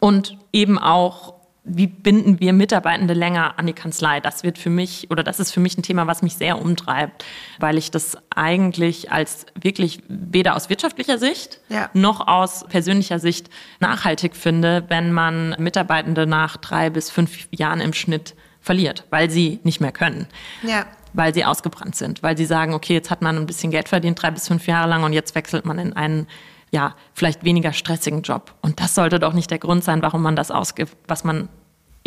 [0.00, 1.34] und eben auch
[1.68, 4.20] wie binden wir Mitarbeitende länger an die Kanzlei?
[4.20, 7.24] Das wird für mich oder das ist für mich ein Thema, was mich sehr umtreibt,
[7.58, 11.90] weil ich das eigentlich als wirklich weder aus wirtschaftlicher Sicht ja.
[11.92, 13.50] noch aus persönlicher Sicht
[13.80, 19.60] nachhaltig finde, wenn man Mitarbeitende nach drei bis fünf Jahren im Schnitt verliert, weil sie
[19.62, 20.26] nicht mehr können.
[20.62, 23.88] Ja weil sie ausgebrannt sind, weil sie sagen, okay, jetzt hat man ein bisschen Geld
[23.88, 26.26] verdient, drei bis fünf Jahre lang und jetzt wechselt man in einen
[26.70, 28.54] ja, vielleicht weniger stressigen Job.
[28.60, 31.48] Und das sollte doch nicht der Grund sein, warum man das ausgibt, was man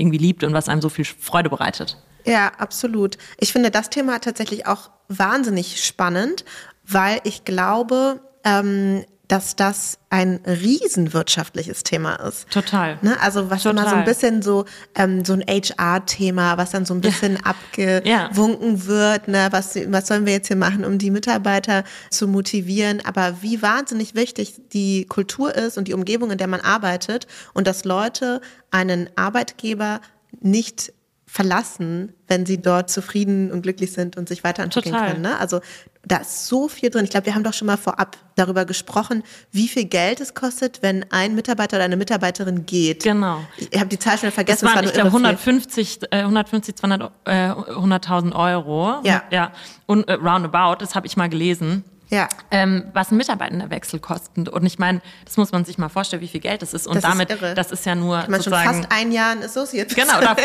[0.01, 1.97] irgendwie liebt und was einem so viel Freude bereitet.
[2.25, 3.17] Ja, absolut.
[3.39, 6.45] Ich finde das Thema tatsächlich auch wahnsinnig spannend,
[6.85, 12.49] weil ich glaube, ähm, dass das ein riesenwirtschaftliches Thema ist.
[12.49, 12.99] Total.
[13.01, 13.17] Ne?
[13.21, 13.81] Also was Total.
[13.81, 18.75] immer so ein bisschen so ähm, so ein HR-Thema, was dann so ein bisschen abgewunken
[18.75, 18.85] ja.
[18.85, 19.29] wird.
[19.29, 19.47] Ne?
[19.51, 23.01] Was, was sollen wir jetzt hier machen, um die Mitarbeiter zu motivieren?
[23.05, 27.67] Aber wie wahnsinnig wichtig die Kultur ist und die Umgebung, in der man arbeitet und
[27.67, 30.01] dass Leute einen Arbeitgeber
[30.41, 30.91] nicht
[31.25, 35.11] verlassen, wenn sie dort zufrieden und glücklich sind und sich weiterentwickeln Total.
[35.11, 35.21] können.
[35.21, 35.39] Ne?
[35.39, 35.61] Also
[36.03, 37.03] da ist so viel drin.
[37.03, 40.81] Ich glaube, wir haben doch schon mal vorab darüber gesprochen, wie viel Geld es kostet,
[40.81, 43.03] wenn ein Mitarbeiter oder eine Mitarbeiterin geht.
[43.03, 43.41] Genau.
[43.57, 44.65] Ich habe die Zahl schon vergessen.
[44.65, 49.01] Das waren, ich glaube, 150, äh, 150, 200, äh, 100.000 Euro.
[49.03, 49.23] Ja.
[49.29, 49.51] Ja.
[49.85, 51.83] Und äh, roundabout, das habe ich mal gelesen.
[52.11, 52.27] Ja.
[52.51, 54.49] Ähm, was ein Mitarbeitenderwechsel kostet.
[54.49, 56.85] Und ich meine, das muss man sich mal vorstellen, wie viel Geld das ist.
[56.85, 57.53] Und das damit, ist irre.
[57.53, 59.95] das ist ja nur ich meine, schon fast ein Jahr ein Associate.
[59.95, 60.19] Genau.
[60.19, 60.35] Da,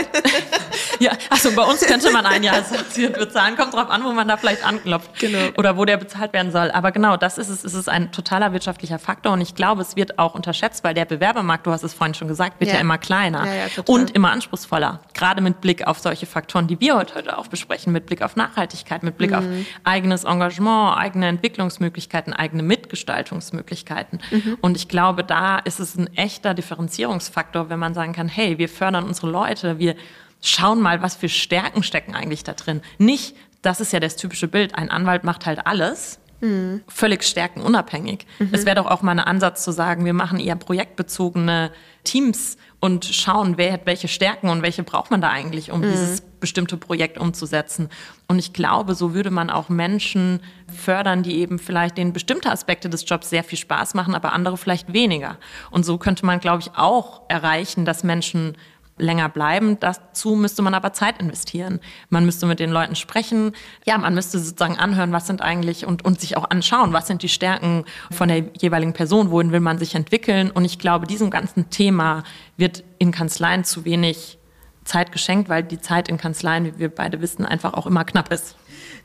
[1.00, 3.56] ja, also bei uns könnte man ein Jahr Associate bezahlen.
[3.56, 5.18] Kommt drauf an, wo man da vielleicht anklopft.
[5.18, 5.48] Genau.
[5.58, 6.70] Oder wo der bezahlt werden soll.
[6.70, 7.64] Aber genau, das ist es.
[7.64, 9.32] Es ist ein totaler wirtschaftlicher Faktor.
[9.32, 12.28] Und ich glaube, es wird auch unterschätzt, weil der Bewerbermarkt, du hast es vorhin schon
[12.28, 15.00] gesagt, wird ja, ja immer kleiner ja, ja, und immer anspruchsvoller.
[15.14, 19.02] Gerade mit Blick auf solche Faktoren, die wir heute auch besprechen, mit Blick auf Nachhaltigkeit,
[19.02, 19.36] mit Blick mhm.
[19.36, 19.44] auf
[19.82, 24.20] eigenes Engagement, eigene Entwicklungsmöglichkeiten, eigene Mitgestaltungsmöglichkeiten.
[24.30, 24.58] Mhm.
[24.60, 28.68] Und ich glaube, da ist es ein echter Differenzierungsfaktor, wenn man sagen kann, hey, wir
[28.68, 29.96] fördern unsere Leute, wir
[30.42, 32.82] schauen mal, was für Stärken stecken eigentlich da drin.
[32.98, 36.82] Nicht, das ist ja das typische Bild, ein Anwalt macht halt alles, Mhm.
[36.86, 38.26] völlig stärkenunabhängig.
[38.38, 38.50] Mhm.
[38.52, 41.72] Es wäre doch auch mal ein Ansatz zu sagen, wir machen eher projektbezogene
[42.04, 45.90] Teams und schauen, wer hat welche Stärken und welche braucht man da eigentlich, um mhm.
[45.90, 47.88] dieses bestimmte Projekt umzusetzen.
[48.28, 50.40] Und ich glaube, so würde man auch Menschen
[50.72, 54.56] fördern, die eben vielleicht denen bestimmte Aspekte des Jobs sehr viel Spaß machen, aber andere
[54.56, 55.36] vielleicht weniger.
[55.72, 58.56] Und so könnte man, glaube ich, auch erreichen, dass Menschen
[58.98, 59.78] länger bleiben.
[59.80, 61.80] Dazu müsste man aber Zeit investieren.
[62.08, 63.52] Man müsste mit den Leuten sprechen.
[63.84, 67.22] Ja, man müsste sozusagen anhören, was sind eigentlich und, und sich auch anschauen, was sind
[67.22, 70.50] die Stärken von der jeweiligen Person, wohin will man sich entwickeln.
[70.50, 72.24] Und ich glaube, diesem ganzen Thema
[72.56, 74.38] wird in Kanzleien zu wenig
[74.84, 78.32] Zeit geschenkt, weil die Zeit in Kanzleien, wie wir beide wissen, einfach auch immer knapp
[78.32, 78.56] ist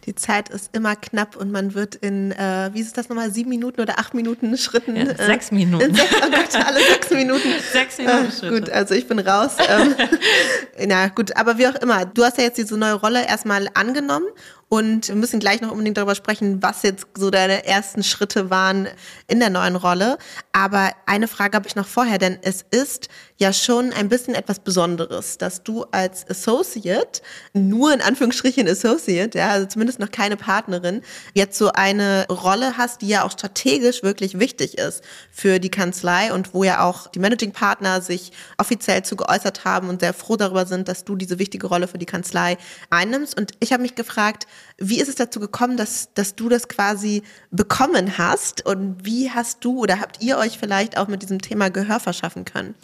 [0.06, 3.50] die Zeit ist immer knapp und man wird in, äh, wie ist das nochmal, sieben
[3.50, 4.96] Minuten oder acht Minuten Schritten?
[4.96, 5.86] Ja, äh, sechs Minuten.
[5.86, 7.50] In sechs, oh Gott, alle sechs Minuten.
[7.72, 8.60] sechs Minuten äh, Schritte.
[8.62, 9.58] Gut, also ich bin raus.
[9.70, 9.96] ähm,
[10.88, 14.28] na gut, aber wie auch immer, du hast ja jetzt diese neue Rolle erstmal angenommen
[14.73, 18.88] und wir müssen gleich noch unbedingt darüber sprechen, was jetzt so deine ersten Schritte waren
[19.27, 20.17] in der neuen Rolle.
[20.53, 24.60] Aber eine Frage habe ich noch vorher, denn es ist ja schon ein bisschen etwas
[24.60, 31.01] Besonderes, dass du als Associate, nur in Anführungsstrichen Associate, ja, also zumindest noch keine Partnerin,
[31.34, 35.03] jetzt so eine Rolle hast, die ja auch strategisch wirklich wichtig ist
[35.34, 39.89] für die Kanzlei und wo ja auch die Managing Partner sich offiziell zu geäußert haben
[39.89, 42.57] und sehr froh darüber sind, dass du diese wichtige Rolle für die Kanzlei
[42.89, 43.38] einnimmst.
[43.38, 44.47] Und ich habe mich gefragt,
[44.78, 48.65] wie ist es dazu gekommen, dass, dass du das quasi bekommen hast?
[48.65, 52.45] Und wie hast du oder habt ihr euch vielleicht auch mit diesem Thema Gehör verschaffen
[52.45, 52.76] können?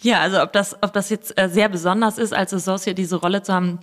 [0.00, 3.42] Ja, also ob das, ob das jetzt äh, sehr besonders ist, als Associate diese Rolle
[3.42, 3.78] zu haben,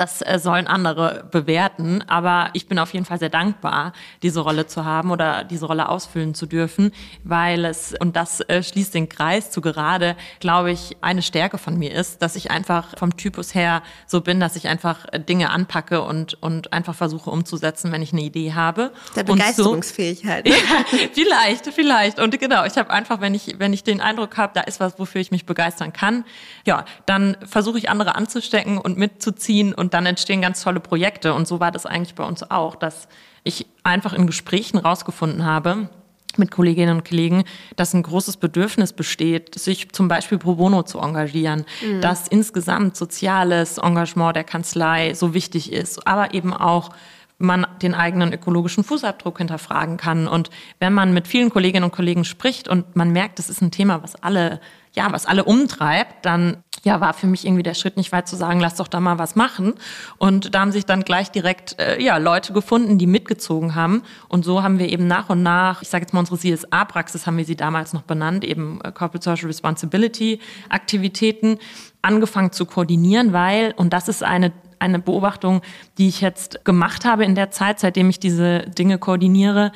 [0.00, 2.02] das äh, sollen andere bewerten.
[2.06, 5.88] Aber ich bin auf jeden Fall sehr dankbar, diese Rolle zu haben oder diese Rolle
[5.88, 10.96] ausfüllen zu dürfen, weil es, und das äh, schließt den Kreis zu gerade, glaube ich,
[11.02, 14.68] eine Stärke von mir ist, dass ich einfach vom Typus her so bin, dass ich
[14.68, 18.92] einfach Dinge anpacke und, und einfach versuche umzusetzen, wenn ich eine Idee habe.
[19.16, 20.48] Der Begeisterungsfähigkeit.
[20.48, 20.58] So, ne?
[20.92, 22.20] ja, vielleicht, vielleicht.
[22.20, 24.98] Und genau, ich habe einfach, wenn ich, wenn ich den Eindruck habe, da ist was,
[24.98, 26.24] wofür ich mich begeistern kann,
[26.64, 31.34] ja, dann versuche ich andere anzustecken und mitzuziehen und und dann entstehen ganz tolle Projekte.
[31.34, 33.08] Und so war das eigentlich bei uns auch, dass
[33.42, 35.88] ich einfach in Gesprächen rausgefunden habe,
[36.36, 37.42] mit Kolleginnen und Kollegen,
[37.74, 42.00] dass ein großes Bedürfnis besteht, sich zum Beispiel pro bono zu engagieren, mhm.
[42.02, 46.90] dass insgesamt soziales Engagement der Kanzlei so wichtig ist, aber eben auch
[47.38, 50.28] man den eigenen ökologischen Fußabdruck hinterfragen kann.
[50.28, 53.72] Und wenn man mit vielen Kolleginnen und Kollegen spricht und man merkt, das ist ein
[53.72, 54.60] Thema, was alle
[54.92, 58.36] ja, was alle umtreibt, dann ja, war für mich irgendwie der Schritt nicht weit zu
[58.36, 59.74] sagen, lass doch da mal was machen.
[60.18, 64.02] Und da haben sich dann gleich direkt äh, ja, Leute gefunden, die mitgezogen haben.
[64.28, 67.36] Und so haben wir eben nach und nach, ich sage jetzt mal unsere CSA-Praxis, haben
[67.36, 71.58] wir sie damals noch benannt, eben äh, Corporate Social Responsibility Aktivitäten,
[72.02, 75.60] angefangen zu koordinieren, weil, und das ist eine eine Beobachtung,
[75.98, 79.72] die ich jetzt gemacht habe in der Zeit, seitdem ich diese Dinge koordiniere.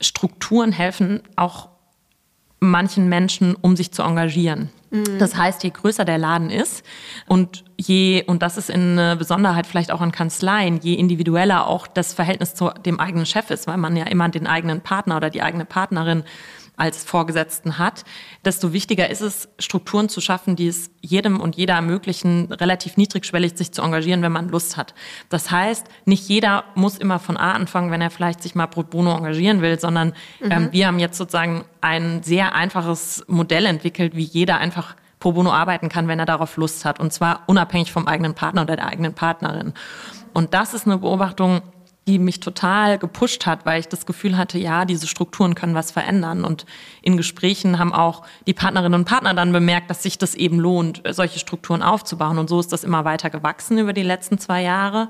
[0.00, 1.68] Strukturen helfen auch
[2.60, 4.70] manchen Menschen, um sich zu engagieren.
[5.18, 6.84] Das heißt, je größer der Laden ist
[7.26, 12.14] und je, und das ist in Besonderheit vielleicht auch an Kanzleien, je individueller auch das
[12.14, 15.42] Verhältnis zu dem eigenen Chef ist, weil man ja immer den eigenen Partner oder die
[15.42, 16.24] eigene Partnerin
[16.76, 18.04] als Vorgesetzten hat,
[18.44, 23.56] desto wichtiger ist es, Strukturen zu schaffen, die es jedem und jeder ermöglichen, relativ niedrigschwellig
[23.56, 24.94] sich zu engagieren, wenn man Lust hat.
[25.30, 28.82] Das heißt, nicht jeder muss immer von A anfangen, wenn er vielleicht sich mal pro
[28.82, 30.50] bono engagieren will, sondern mhm.
[30.50, 35.50] ähm, wir haben jetzt sozusagen ein sehr einfaches Modell entwickelt, wie jeder einfach pro bono
[35.50, 37.00] arbeiten kann, wenn er darauf Lust hat.
[37.00, 39.74] Und zwar unabhängig vom eigenen Partner oder der eigenen Partnerin.
[40.32, 41.62] Und das ist eine Beobachtung,
[42.06, 45.90] die mich total gepusht hat, weil ich das Gefühl hatte, ja, diese Strukturen können was
[45.90, 46.44] verändern.
[46.44, 46.64] Und
[47.02, 51.02] in Gesprächen haben auch die Partnerinnen und Partner dann bemerkt, dass sich das eben lohnt,
[51.10, 52.38] solche Strukturen aufzubauen.
[52.38, 55.08] Und so ist das immer weiter gewachsen über die letzten zwei Jahre.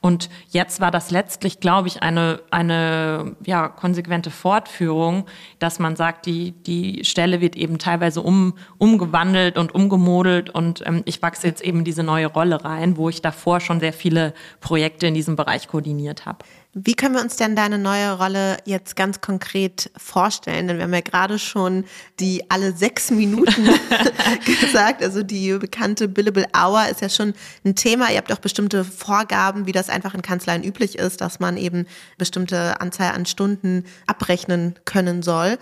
[0.00, 5.26] Und jetzt war das letztlich, glaube ich, eine, eine ja, konsequente Fortführung,
[5.58, 11.02] dass man sagt, die, die Stelle wird eben teilweise um, umgewandelt und umgemodelt und ähm,
[11.04, 15.06] ich wachse jetzt eben diese neue Rolle rein, wo ich davor schon sehr viele Projekte
[15.06, 16.44] in diesem Bereich koordiniert habe.
[16.74, 20.68] Wie können wir uns denn deine neue Rolle jetzt ganz konkret vorstellen?
[20.68, 21.84] Denn wir haben ja gerade schon
[22.20, 23.68] die alle sechs Minuten
[24.60, 25.02] gesagt.
[25.02, 27.32] Also die bekannte Billable Hour ist ja schon
[27.64, 28.10] ein Thema.
[28.10, 31.86] Ihr habt auch bestimmte Vorgaben, wie das einfach in Kanzleien üblich ist, dass man eben
[32.18, 35.58] bestimmte Anzahl an Stunden abrechnen können soll.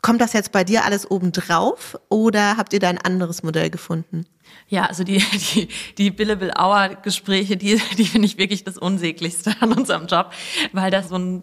[0.00, 4.26] Kommt das jetzt bei dir alles obendrauf oder habt ihr da ein anderes Modell gefunden?
[4.68, 5.18] Ja, also die,
[5.54, 10.32] die, die Billable Hour Gespräche, die, die finde ich wirklich das Unsäglichste an unserem Job,
[10.72, 11.42] weil das so ein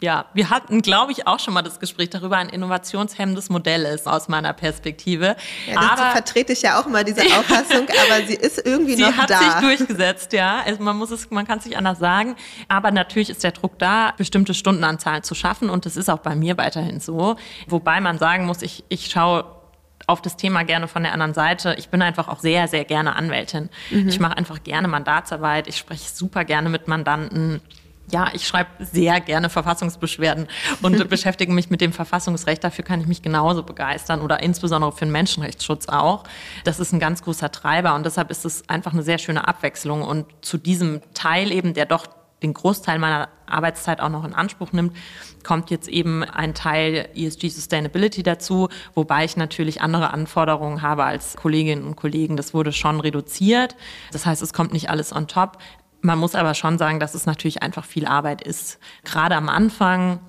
[0.00, 4.06] ja, wir hatten, glaube ich, auch schon mal das Gespräch darüber, ein innovationshemmendes Modell ist
[4.06, 5.36] aus meiner Perspektive.
[5.66, 9.26] Ja, aber, vertrete ich ja auch mal diese Auffassung, aber sie ist irgendwie noch da.
[9.26, 10.60] Sie hat sich durchgesetzt, ja.
[10.66, 12.36] Also man muss es, man kann es nicht anders sagen.
[12.68, 16.36] Aber natürlich ist der Druck da, bestimmte Stundenanzahlen zu schaffen und das ist auch bei
[16.36, 17.36] mir weiterhin so.
[17.66, 19.46] Wobei man sagen muss, ich, ich schaue
[20.06, 21.74] auf das Thema gerne von der anderen Seite.
[21.78, 23.70] Ich bin einfach auch sehr, sehr gerne Anwältin.
[23.90, 24.08] Mhm.
[24.08, 25.66] Ich mache einfach gerne Mandatsarbeit.
[25.68, 27.62] Ich spreche super gerne mit Mandanten.
[28.10, 30.46] Ja, ich schreibe sehr gerne Verfassungsbeschwerden
[30.82, 32.62] und beschäftige mich mit dem Verfassungsrecht.
[32.62, 36.24] Dafür kann ich mich genauso begeistern oder insbesondere für den Menschenrechtsschutz auch.
[36.64, 40.02] Das ist ein ganz großer Treiber und deshalb ist es einfach eine sehr schöne Abwechslung.
[40.02, 42.06] Und zu diesem Teil eben, der doch
[42.42, 44.96] den Großteil meiner Arbeitszeit auch noch in Anspruch nimmt,
[45.42, 51.36] kommt jetzt eben ein Teil ESG Sustainability dazu, wobei ich natürlich andere Anforderungen habe als
[51.36, 52.36] Kolleginnen und Kollegen.
[52.36, 53.74] Das wurde schon reduziert.
[54.12, 55.58] Das heißt, es kommt nicht alles on top.
[56.06, 58.78] Man muss aber schon sagen, dass es natürlich einfach viel Arbeit ist.
[59.04, 60.20] Gerade am Anfang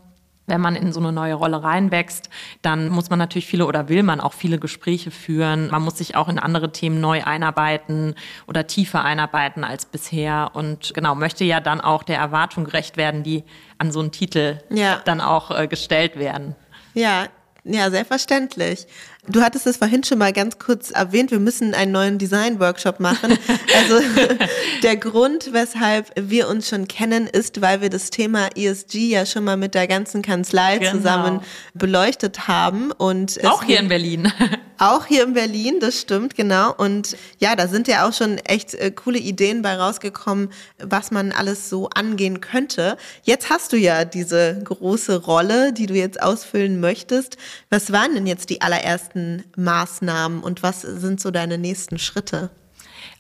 [0.50, 2.30] wenn man in so eine neue Rolle reinwächst,
[2.62, 5.70] dann muss man natürlich viele oder will man auch viele Gespräche führen.
[5.70, 8.16] Man muss sich auch in andere Themen neu einarbeiten
[8.48, 13.24] oder tiefer einarbeiten als bisher und genau möchte ja dann auch der Erwartung gerecht werden,
[13.24, 13.44] die
[13.78, 15.02] an so einen Titel ja.
[15.04, 16.56] dann auch äh, gestellt werden.
[16.94, 17.26] Ja,
[17.66, 18.88] ja, selbstverständlich.
[19.30, 23.38] Du hattest es vorhin schon mal ganz kurz erwähnt, wir müssen einen neuen Design-Workshop machen.
[23.78, 24.00] Also
[24.84, 29.44] der Grund, weshalb wir uns schon kennen, ist, weil wir das Thema ESG ja schon
[29.44, 30.92] mal mit der ganzen Kanzlei genau.
[30.94, 31.42] zusammen
[31.74, 32.92] beleuchtet haben.
[32.92, 34.32] Und auch hier in Berlin.
[34.80, 36.72] Auch hier in Berlin, das stimmt, genau.
[36.72, 41.32] Und ja, da sind ja auch schon echt äh, coole Ideen bei rausgekommen, was man
[41.32, 42.96] alles so angehen könnte.
[43.24, 47.38] Jetzt hast du ja diese große Rolle, die du jetzt ausfüllen möchtest.
[47.72, 52.50] Was waren denn jetzt die allerersten ersten Maßnahmen und was sind so deine nächsten Schritte?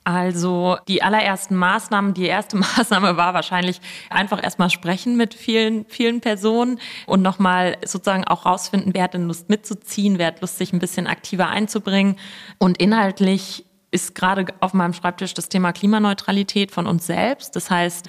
[0.04, 6.22] Also die allerersten Maßnahmen, die erste Maßnahme war wahrscheinlich einfach erstmal sprechen mit vielen, vielen
[6.22, 10.72] Personen und nochmal sozusagen auch rausfinden, wer hat denn Lust mitzuziehen, wer hat Lust, sich
[10.72, 12.16] ein bisschen aktiver einzubringen.
[12.58, 17.56] Und inhaltlich ist gerade auf meinem Schreibtisch das Thema Klimaneutralität von uns selbst.
[17.56, 18.08] Das heißt,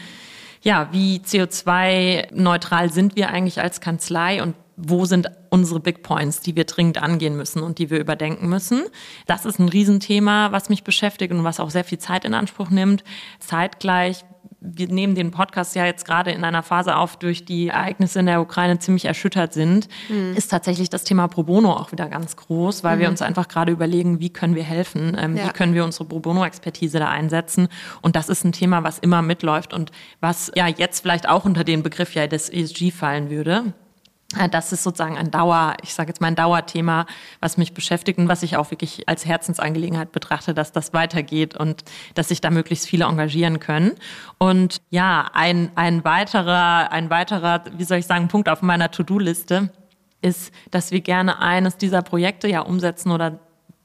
[0.63, 6.55] ja, wie CO2-neutral sind wir eigentlich als Kanzlei und wo sind unsere Big Points, die
[6.55, 8.85] wir dringend angehen müssen und die wir überdenken müssen.
[9.27, 12.71] Das ist ein Riesenthema, was mich beschäftigt und was auch sehr viel Zeit in Anspruch
[12.71, 13.03] nimmt.
[13.41, 14.25] Zeitgleich
[14.61, 18.27] wir nehmen den Podcast ja jetzt gerade in einer Phase auf, durch die Ereignisse in
[18.27, 20.35] der Ukraine ziemlich erschüttert sind, mhm.
[20.35, 23.01] ist tatsächlich das Thema Pro Bono auch wieder ganz groß, weil mhm.
[23.01, 25.47] wir uns einfach gerade überlegen, wie können wir helfen, ähm, ja.
[25.47, 27.69] wie können wir unsere Pro Bono-Expertise da einsetzen.
[28.03, 31.63] Und das ist ein Thema, was immer mitläuft und was ja jetzt vielleicht auch unter
[31.63, 33.75] den Begriff ja des ESG fallen würde.
[34.37, 37.07] Äh, das ist sozusagen ein Dauer, ich sage jetzt mal ein Dauerthema,
[37.41, 41.85] was mich beschäftigt und was ich auch wirklich als Herzensangelegenheit betrachte, dass das weitergeht und
[42.15, 43.93] dass sich da möglichst viele engagieren können.
[44.39, 49.71] Und ja, ein, ein weiterer, ein weiterer, wie soll ich sagen, Punkt auf meiner To-Do-Liste
[50.21, 53.39] ist, dass wir gerne eines dieser Projekte ja umsetzen oder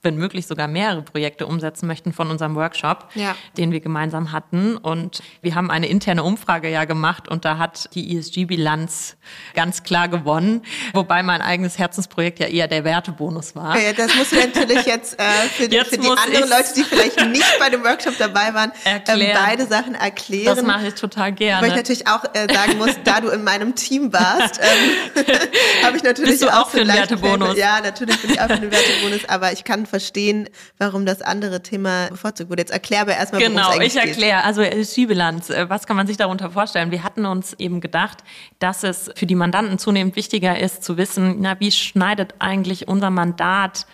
[0.04, 3.36] wenn möglich sogar mehrere Projekte umsetzen möchten von unserem Workshop, ja.
[3.58, 4.78] den wir gemeinsam hatten.
[4.78, 9.16] Und wir haben eine interne Umfrage ja gemacht und da hat die ESG-Bilanz
[9.54, 10.62] ganz klar gewonnen,
[10.94, 13.80] wobei mein eigenes Herzensprojekt ja eher der Wertebonus war.
[13.80, 15.24] Ja, das musst du natürlich jetzt äh,
[15.56, 19.02] für, jetzt für die anderen Leute, die vielleicht nicht bei dem Workshop dabei waren, ähm,
[19.08, 20.56] beide Sachen erklären.
[20.56, 21.62] Das mache ich total gerne.
[21.62, 25.26] Weil ich natürlich auch äh, sagen muss, da du in meinem Team warst, ähm,
[25.84, 27.58] habe ich natürlich Bist du auch, auch für den Wertebonus.
[27.58, 31.62] Ja, natürlich bin ich auch für den Wertebonus, aber ich kann verstehen, warum das andere
[31.62, 32.64] Thema bevorzugt wurde.
[32.64, 33.94] Jetzt erklär aber erstmal, genau, worum es.
[33.94, 34.44] Genau, ich erkläre.
[34.44, 36.90] Also Skibilanz, äh, was kann man sich darunter vorstellen?
[36.90, 38.24] Wir hatten uns eben gedacht,
[38.58, 43.12] dass es für die Mandanten zunehmend wichtiger ist zu wissen, na, wie schneidet eigentlich unser
[43.12, 43.86] Mandat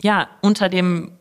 [0.00, 1.12] ja unter dem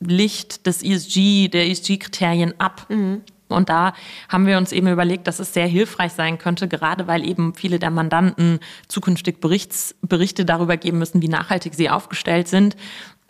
[0.00, 2.86] Licht des ESG, der ESG-Kriterien ab.
[2.88, 3.20] Mhm.
[3.48, 3.92] Und da
[4.28, 7.78] haben wir uns eben überlegt, dass es sehr hilfreich sein könnte, gerade weil eben viele
[7.78, 12.76] der Mandanten zukünftig Berichts, Berichte darüber geben müssen, wie nachhaltig sie aufgestellt sind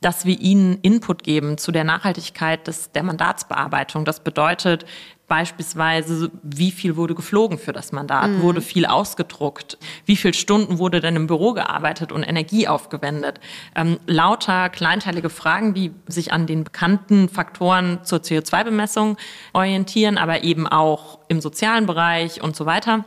[0.00, 4.04] dass wir ihnen Input geben zu der Nachhaltigkeit des, der Mandatsbearbeitung.
[4.04, 4.84] Das bedeutet
[5.28, 8.42] beispielsweise, wie viel wurde geflogen für das Mandat, mhm.
[8.42, 13.40] wurde viel ausgedruckt, wie viele Stunden wurde denn im Büro gearbeitet und Energie aufgewendet.
[13.74, 19.16] Ähm, lauter kleinteilige Fragen, die sich an den bekannten Faktoren zur CO2-Bemessung
[19.52, 23.04] orientieren, aber eben auch im sozialen Bereich und so weiter.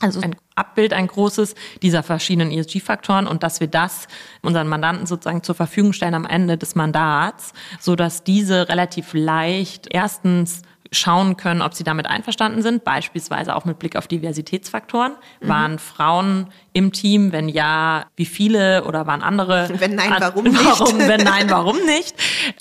[0.00, 4.06] Also ein Abbild, ein großes dieser verschiedenen ESG-Faktoren und dass wir das
[4.42, 9.88] unseren Mandanten sozusagen zur Verfügung stellen am Ende des Mandats, so dass diese relativ leicht
[9.90, 10.62] erstens
[10.92, 15.12] schauen können, ob sie damit einverstanden sind, beispielsweise auch mit Blick auf Diversitätsfaktoren.
[15.40, 15.48] Mhm.
[15.48, 17.32] Waren Frauen im Team?
[17.32, 19.68] Wenn ja, wie viele oder waren andere?
[19.78, 20.64] Wenn nein, warum nicht?
[20.64, 22.14] Warum, wenn nein, warum nicht?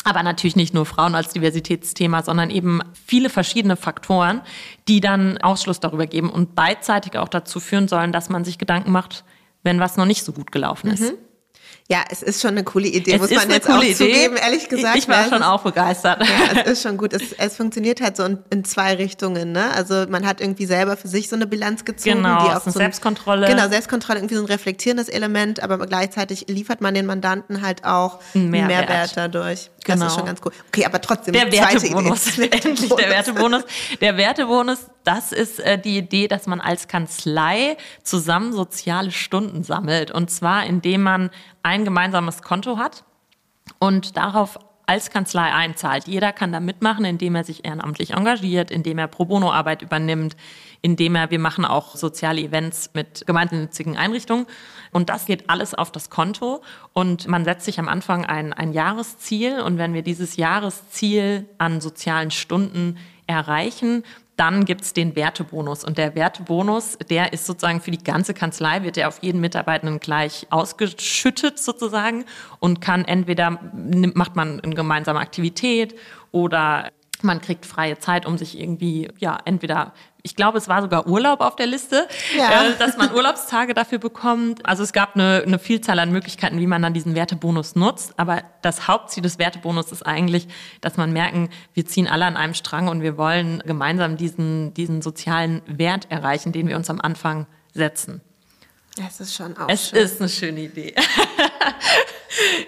[0.04, 4.42] Aber natürlich nicht nur Frauen als Diversitätsthema, sondern eben viele verschiedene Faktoren,
[4.88, 8.92] die dann Ausschluss darüber geben und beidseitig auch dazu führen sollen, dass man sich Gedanken
[8.92, 9.24] macht,
[9.64, 11.02] wenn was noch nicht so gut gelaufen ist.
[11.02, 11.29] Mhm.
[11.92, 13.96] Ja, es ist schon eine coole Idee, es muss man jetzt auch Idee.
[13.96, 14.96] zugeben, ehrlich gesagt.
[14.96, 16.22] Ich war schon auch begeistert.
[16.22, 17.14] Ja, es ist schon gut.
[17.14, 19.54] Es, es funktioniert halt so in, in, zwei Richtungen.
[19.54, 19.72] Ne?
[19.74, 22.18] Also man hat irgendwie selber für sich so eine Bilanz gezogen.
[22.18, 23.48] Genau, die auch so Selbstkontrolle.
[23.48, 28.20] Genau, Selbstkontrolle, irgendwie so ein reflektierendes Element, aber gleichzeitig liefert man den Mandanten halt auch
[28.36, 29.72] Mehrwert, Mehrwert dadurch.
[29.84, 30.08] Das genau.
[30.08, 30.52] ist schon ganz cool.
[30.68, 32.38] Okay, aber trotzdem, der Wertebonus.
[32.38, 33.64] Endlich der Wertebonus.
[34.00, 34.78] Der Wertebonus,
[35.10, 40.12] das ist äh, die Idee, dass man als Kanzlei zusammen soziale Stunden sammelt.
[40.12, 41.32] Und zwar, indem man
[41.64, 43.06] ein gemeinsames Konto hat
[43.80, 46.08] und darauf als Kanzlei einzahlt.
[46.08, 50.36] Jeder kann da mitmachen, indem er sich ehrenamtlich engagiert, indem er Pro Bono Arbeit übernimmt,
[50.84, 54.46] indem er, wir machen auch soziale Events mit gemeinnützigen Einrichtungen.
[54.92, 56.62] Und das geht alles auf das Konto.
[56.94, 59.60] Und man setzt sich am Anfang ein, ein Jahresziel.
[59.62, 62.98] Und wenn wir dieses Jahresziel an sozialen Stunden
[63.30, 64.04] erreichen,
[64.36, 65.84] dann gibt's den Wertebonus.
[65.84, 70.00] Und der Wertebonus, der ist sozusagen für die ganze Kanzlei, wird der auf jeden Mitarbeitenden
[70.00, 72.26] gleich ausgeschüttet sozusagen
[72.60, 73.60] und kann entweder,
[74.16, 75.96] macht man eine gemeinsame Aktivität
[76.32, 76.90] oder
[77.22, 81.40] man kriegt freie Zeit, um sich irgendwie, ja, entweder ich glaube, es war sogar Urlaub
[81.40, 82.08] auf der Liste,
[82.38, 82.64] ja.
[82.64, 84.66] äh, dass man Urlaubstage dafür bekommt.
[84.66, 88.14] Also es gab eine, eine Vielzahl an Möglichkeiten, wie man dann diesen Wertebonus nutzt.
[88.18, 90.48] Aber das Hauptziel des Wertebonus ist eigentlich,
[90.82, 95.02] dass man merken, wir ziehen alle an einem Strang und wir wollen gemeinsam diesen, diesen
[95.02, 98.22] sozialen Wert erreichen, den wir uns am Anfang setzen.
[99.08, 100.00] Es ist schon auch Es schön.
[100.00, 100.94] ist eine schöne Idee.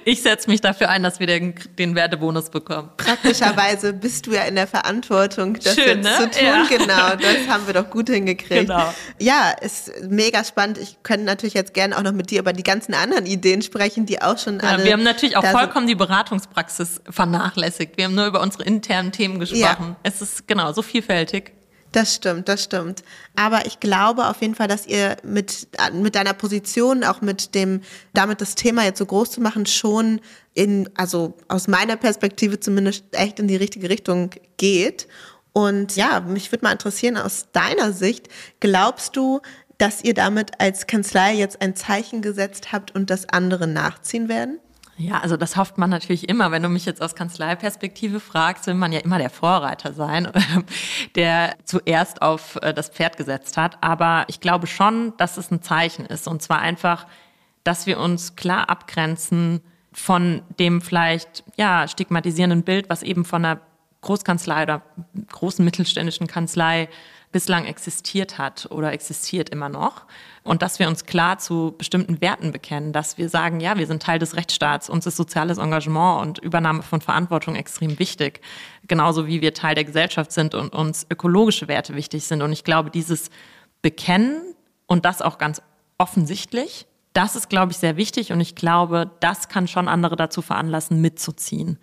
[0.05, 2.89] Ich setze mich dafür ein, dass wir den, den Wertebonus bekommen.
[2.97, 6.17] Praktischerweise bist du ja in der Verantwortung, das Schön, jetzt ne?
[6.17, 6.47] zu tun.
[6.47, 6.65] Ja.
[6.67, 8.67] Genau, das haben wir doch gut hingekriegt.
[8.67, 8.93] Genau.
[9.19, 10.77] Ja, ist mega spannend.
[10.79, 14.05] Ich könnte natürlich jetzt gerne auch noch mit dir über die ganzen anderen Ideen sprechen,
[14.05, 14.83] die auch schon ja, alle.
[14.83, 17.97] Wir haben natürlich auch vollkommen die Beratungspraxis vernachlässigt.
[17.97, 19.61] Wir haben nur über unsere internen Themen gesprochen.
[19.61, 19.95] Ja.
[20.03, 21.53] Es ist genau so vielfältig.
[21.91, 23.03] Das stimmt, das stimmt.
[23.35, 27.81] Aber ich glaube auf jeden Fall, dass ihr mit, mit deiner Position, auch mit dem,
[28.13, 30.21] damit das Thema jetzt so groß zu machen, schon
[30.53, 35.07] in, also aus meiner Perspektive zumindest echt in die richtige Richtung geht.
[35.51, 38.29] Und ja, mich würde mal interessieren, aus deiner Sicht,
[38.61, 39.41] glaubst du,
[39.77, 44.59] dass ihr damit als Kanzlei jetzt ein Zeichen gesetzt habt und das andere nachziehen werden?
[45.01, 46.51] Ja, also das hofft man natürlich immer.
[46.51, 50.27] Wenn du mich jetzt aus Kanzleiperspektive fragst, will man ja immer der Vorreiter sein,
[51.15, 53.83] der zuerst auf äh, das Pferd gesetzt hat.
[53.83, 56.27] Aber ich glaube schon, dass es ein Zeichen ist.
[56.27, 57.07] Und zwar einfach,
[57.63, 63.59] dass wir uns klar abgrenzen von dem vielleicht ja stigmatisierenden Bild, was eben von einer
[64.01, 64.83] Großkanzlei oder
[65.31, 66.89] großen mittelständischen Kanzlei
[67.31, 70.05] bislang existiert hat oder existiert immer noch.
[70.43, 74.01] Und dass wir uns klar zu bestimmten Werten bekennen, dass wir sagen, ja, wir sind
[74.01, 78.41] Teil des Rechtsstaats, uns ist soziales Engagement und Übernahme von Verantwortung extrem wichtig.
[78.87, 82.41] Genauso wie wir Teil der Gesellschaft sind und uns ökologische Werte wichtig sind.
[82.41, 83.29] Und ich glaube, dieses
[83.81, 84.41] Bekennen
[84.87, 85.61] und das auch ganz
[85.97, 90.41] offensichtlich, Das ist, glaube ich, sehr wichtig und ich glaube, das kann schon andere dazu
[90.41, 91.77] veranlassen, mitzuziehen.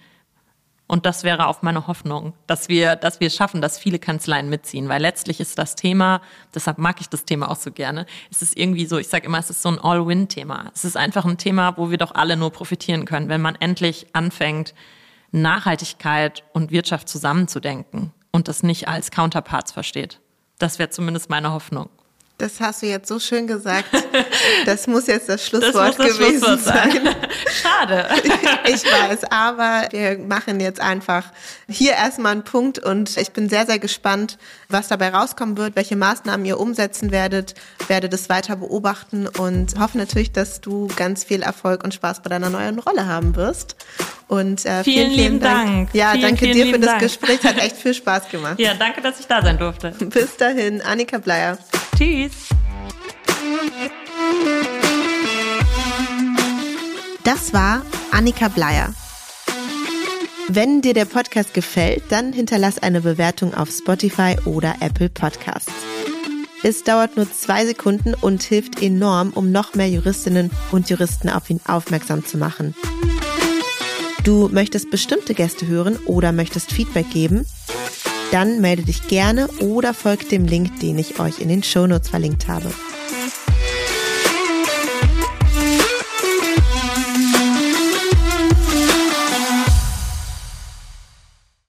[0.89, 4.89] Und das wäre auch meine Hoffnung, dass wir, dass wir schaffen, dass viele Kanzleien mitziehen,
[4.89, 6.23] weil letztlich ist das Thema,
[6.55, 9.39] deshalb mag ich das Thema auch so gerne, es ist irgendwie so, ich sage immer,
[9.39, 10.71] es ist so ein All-Win-Thema.
[10.75, 14.07] Es ist einfach ein Thema, wo wir doch alle nur profitieren können, wenn man endlich
[14.15, 14.75] anfängt,
[15.31, 20.21] Nachhaltigkeit und Wirtschaft zusammenzudenken und das nicht als Counterparts versteht.
[20.59, 21.91] Das wäre zumindest meine Hoffnung.
[22.39, 23.89] Das hast du jetzt so schön gesagt.
[24.67, 26.91] Das muss jetzt das Schlusswort das das gewesen Schlusswort sein.
[26.93, 27.17] sein.
[27.63, 28.07] Schade.
[28.67, 31.25] Ich weiß, aber wir machen jetzt einfach
[31.69, 34.37] hier erstmal einen Punkt und ich bin sehr, sehr gespannt,
[34.69, 37.55] was dabei rauskommen wird, welche Maßnahmen ihr umsetzen werdet,
[37.89, 42.31] werde das weiter beobachten und hoffe natürlich, dass du ganz viel Erfolg und Spaß bei
[42.31, 43.77] deiner neuen Rolle haben wirst.
[44.29, 45.67] Und äh, vielen, vielen, vielen Dank.
[45.67, 45.95] Dank.
[45.95, 47.01] Ja, vielen, danke dir für das Dank.
[47.01, 47.43] Gespräch.
[47.45, 48.59] Hat echt viel Spaß gemacht.
[48.59, 49.93] Ja, danke, dass ich da sein durfte.
[49.99, 51.59] Bis dahin, Annika Bleier.
[51.99, 52.51] Tschüss.
[57.25, 57.83] Das war
[58.13, 58.95] Annika Bleier.
[60.47, 65.73] Wenn dir der Podcast gefällt, dann hinterlass eine Bewertung auf Spotify oder Apple Podcasts.
[66.63, 71.51] Es dauert nur zwei Sekunden und hilft enorm, um noch mehr Juristinnen und Juristen auf
[71.51, 72.77] ihn aufmerksam zu machen.
[74.23, 77.45] Du möchtest bestimmte Gäste hören oder möchtest Feedback geben?
[78.31, 82.47] Dann melde dich gerne oder folg dem Link, den ich euch in den Shownotes verlinkt
[82.47, 82.71] habe.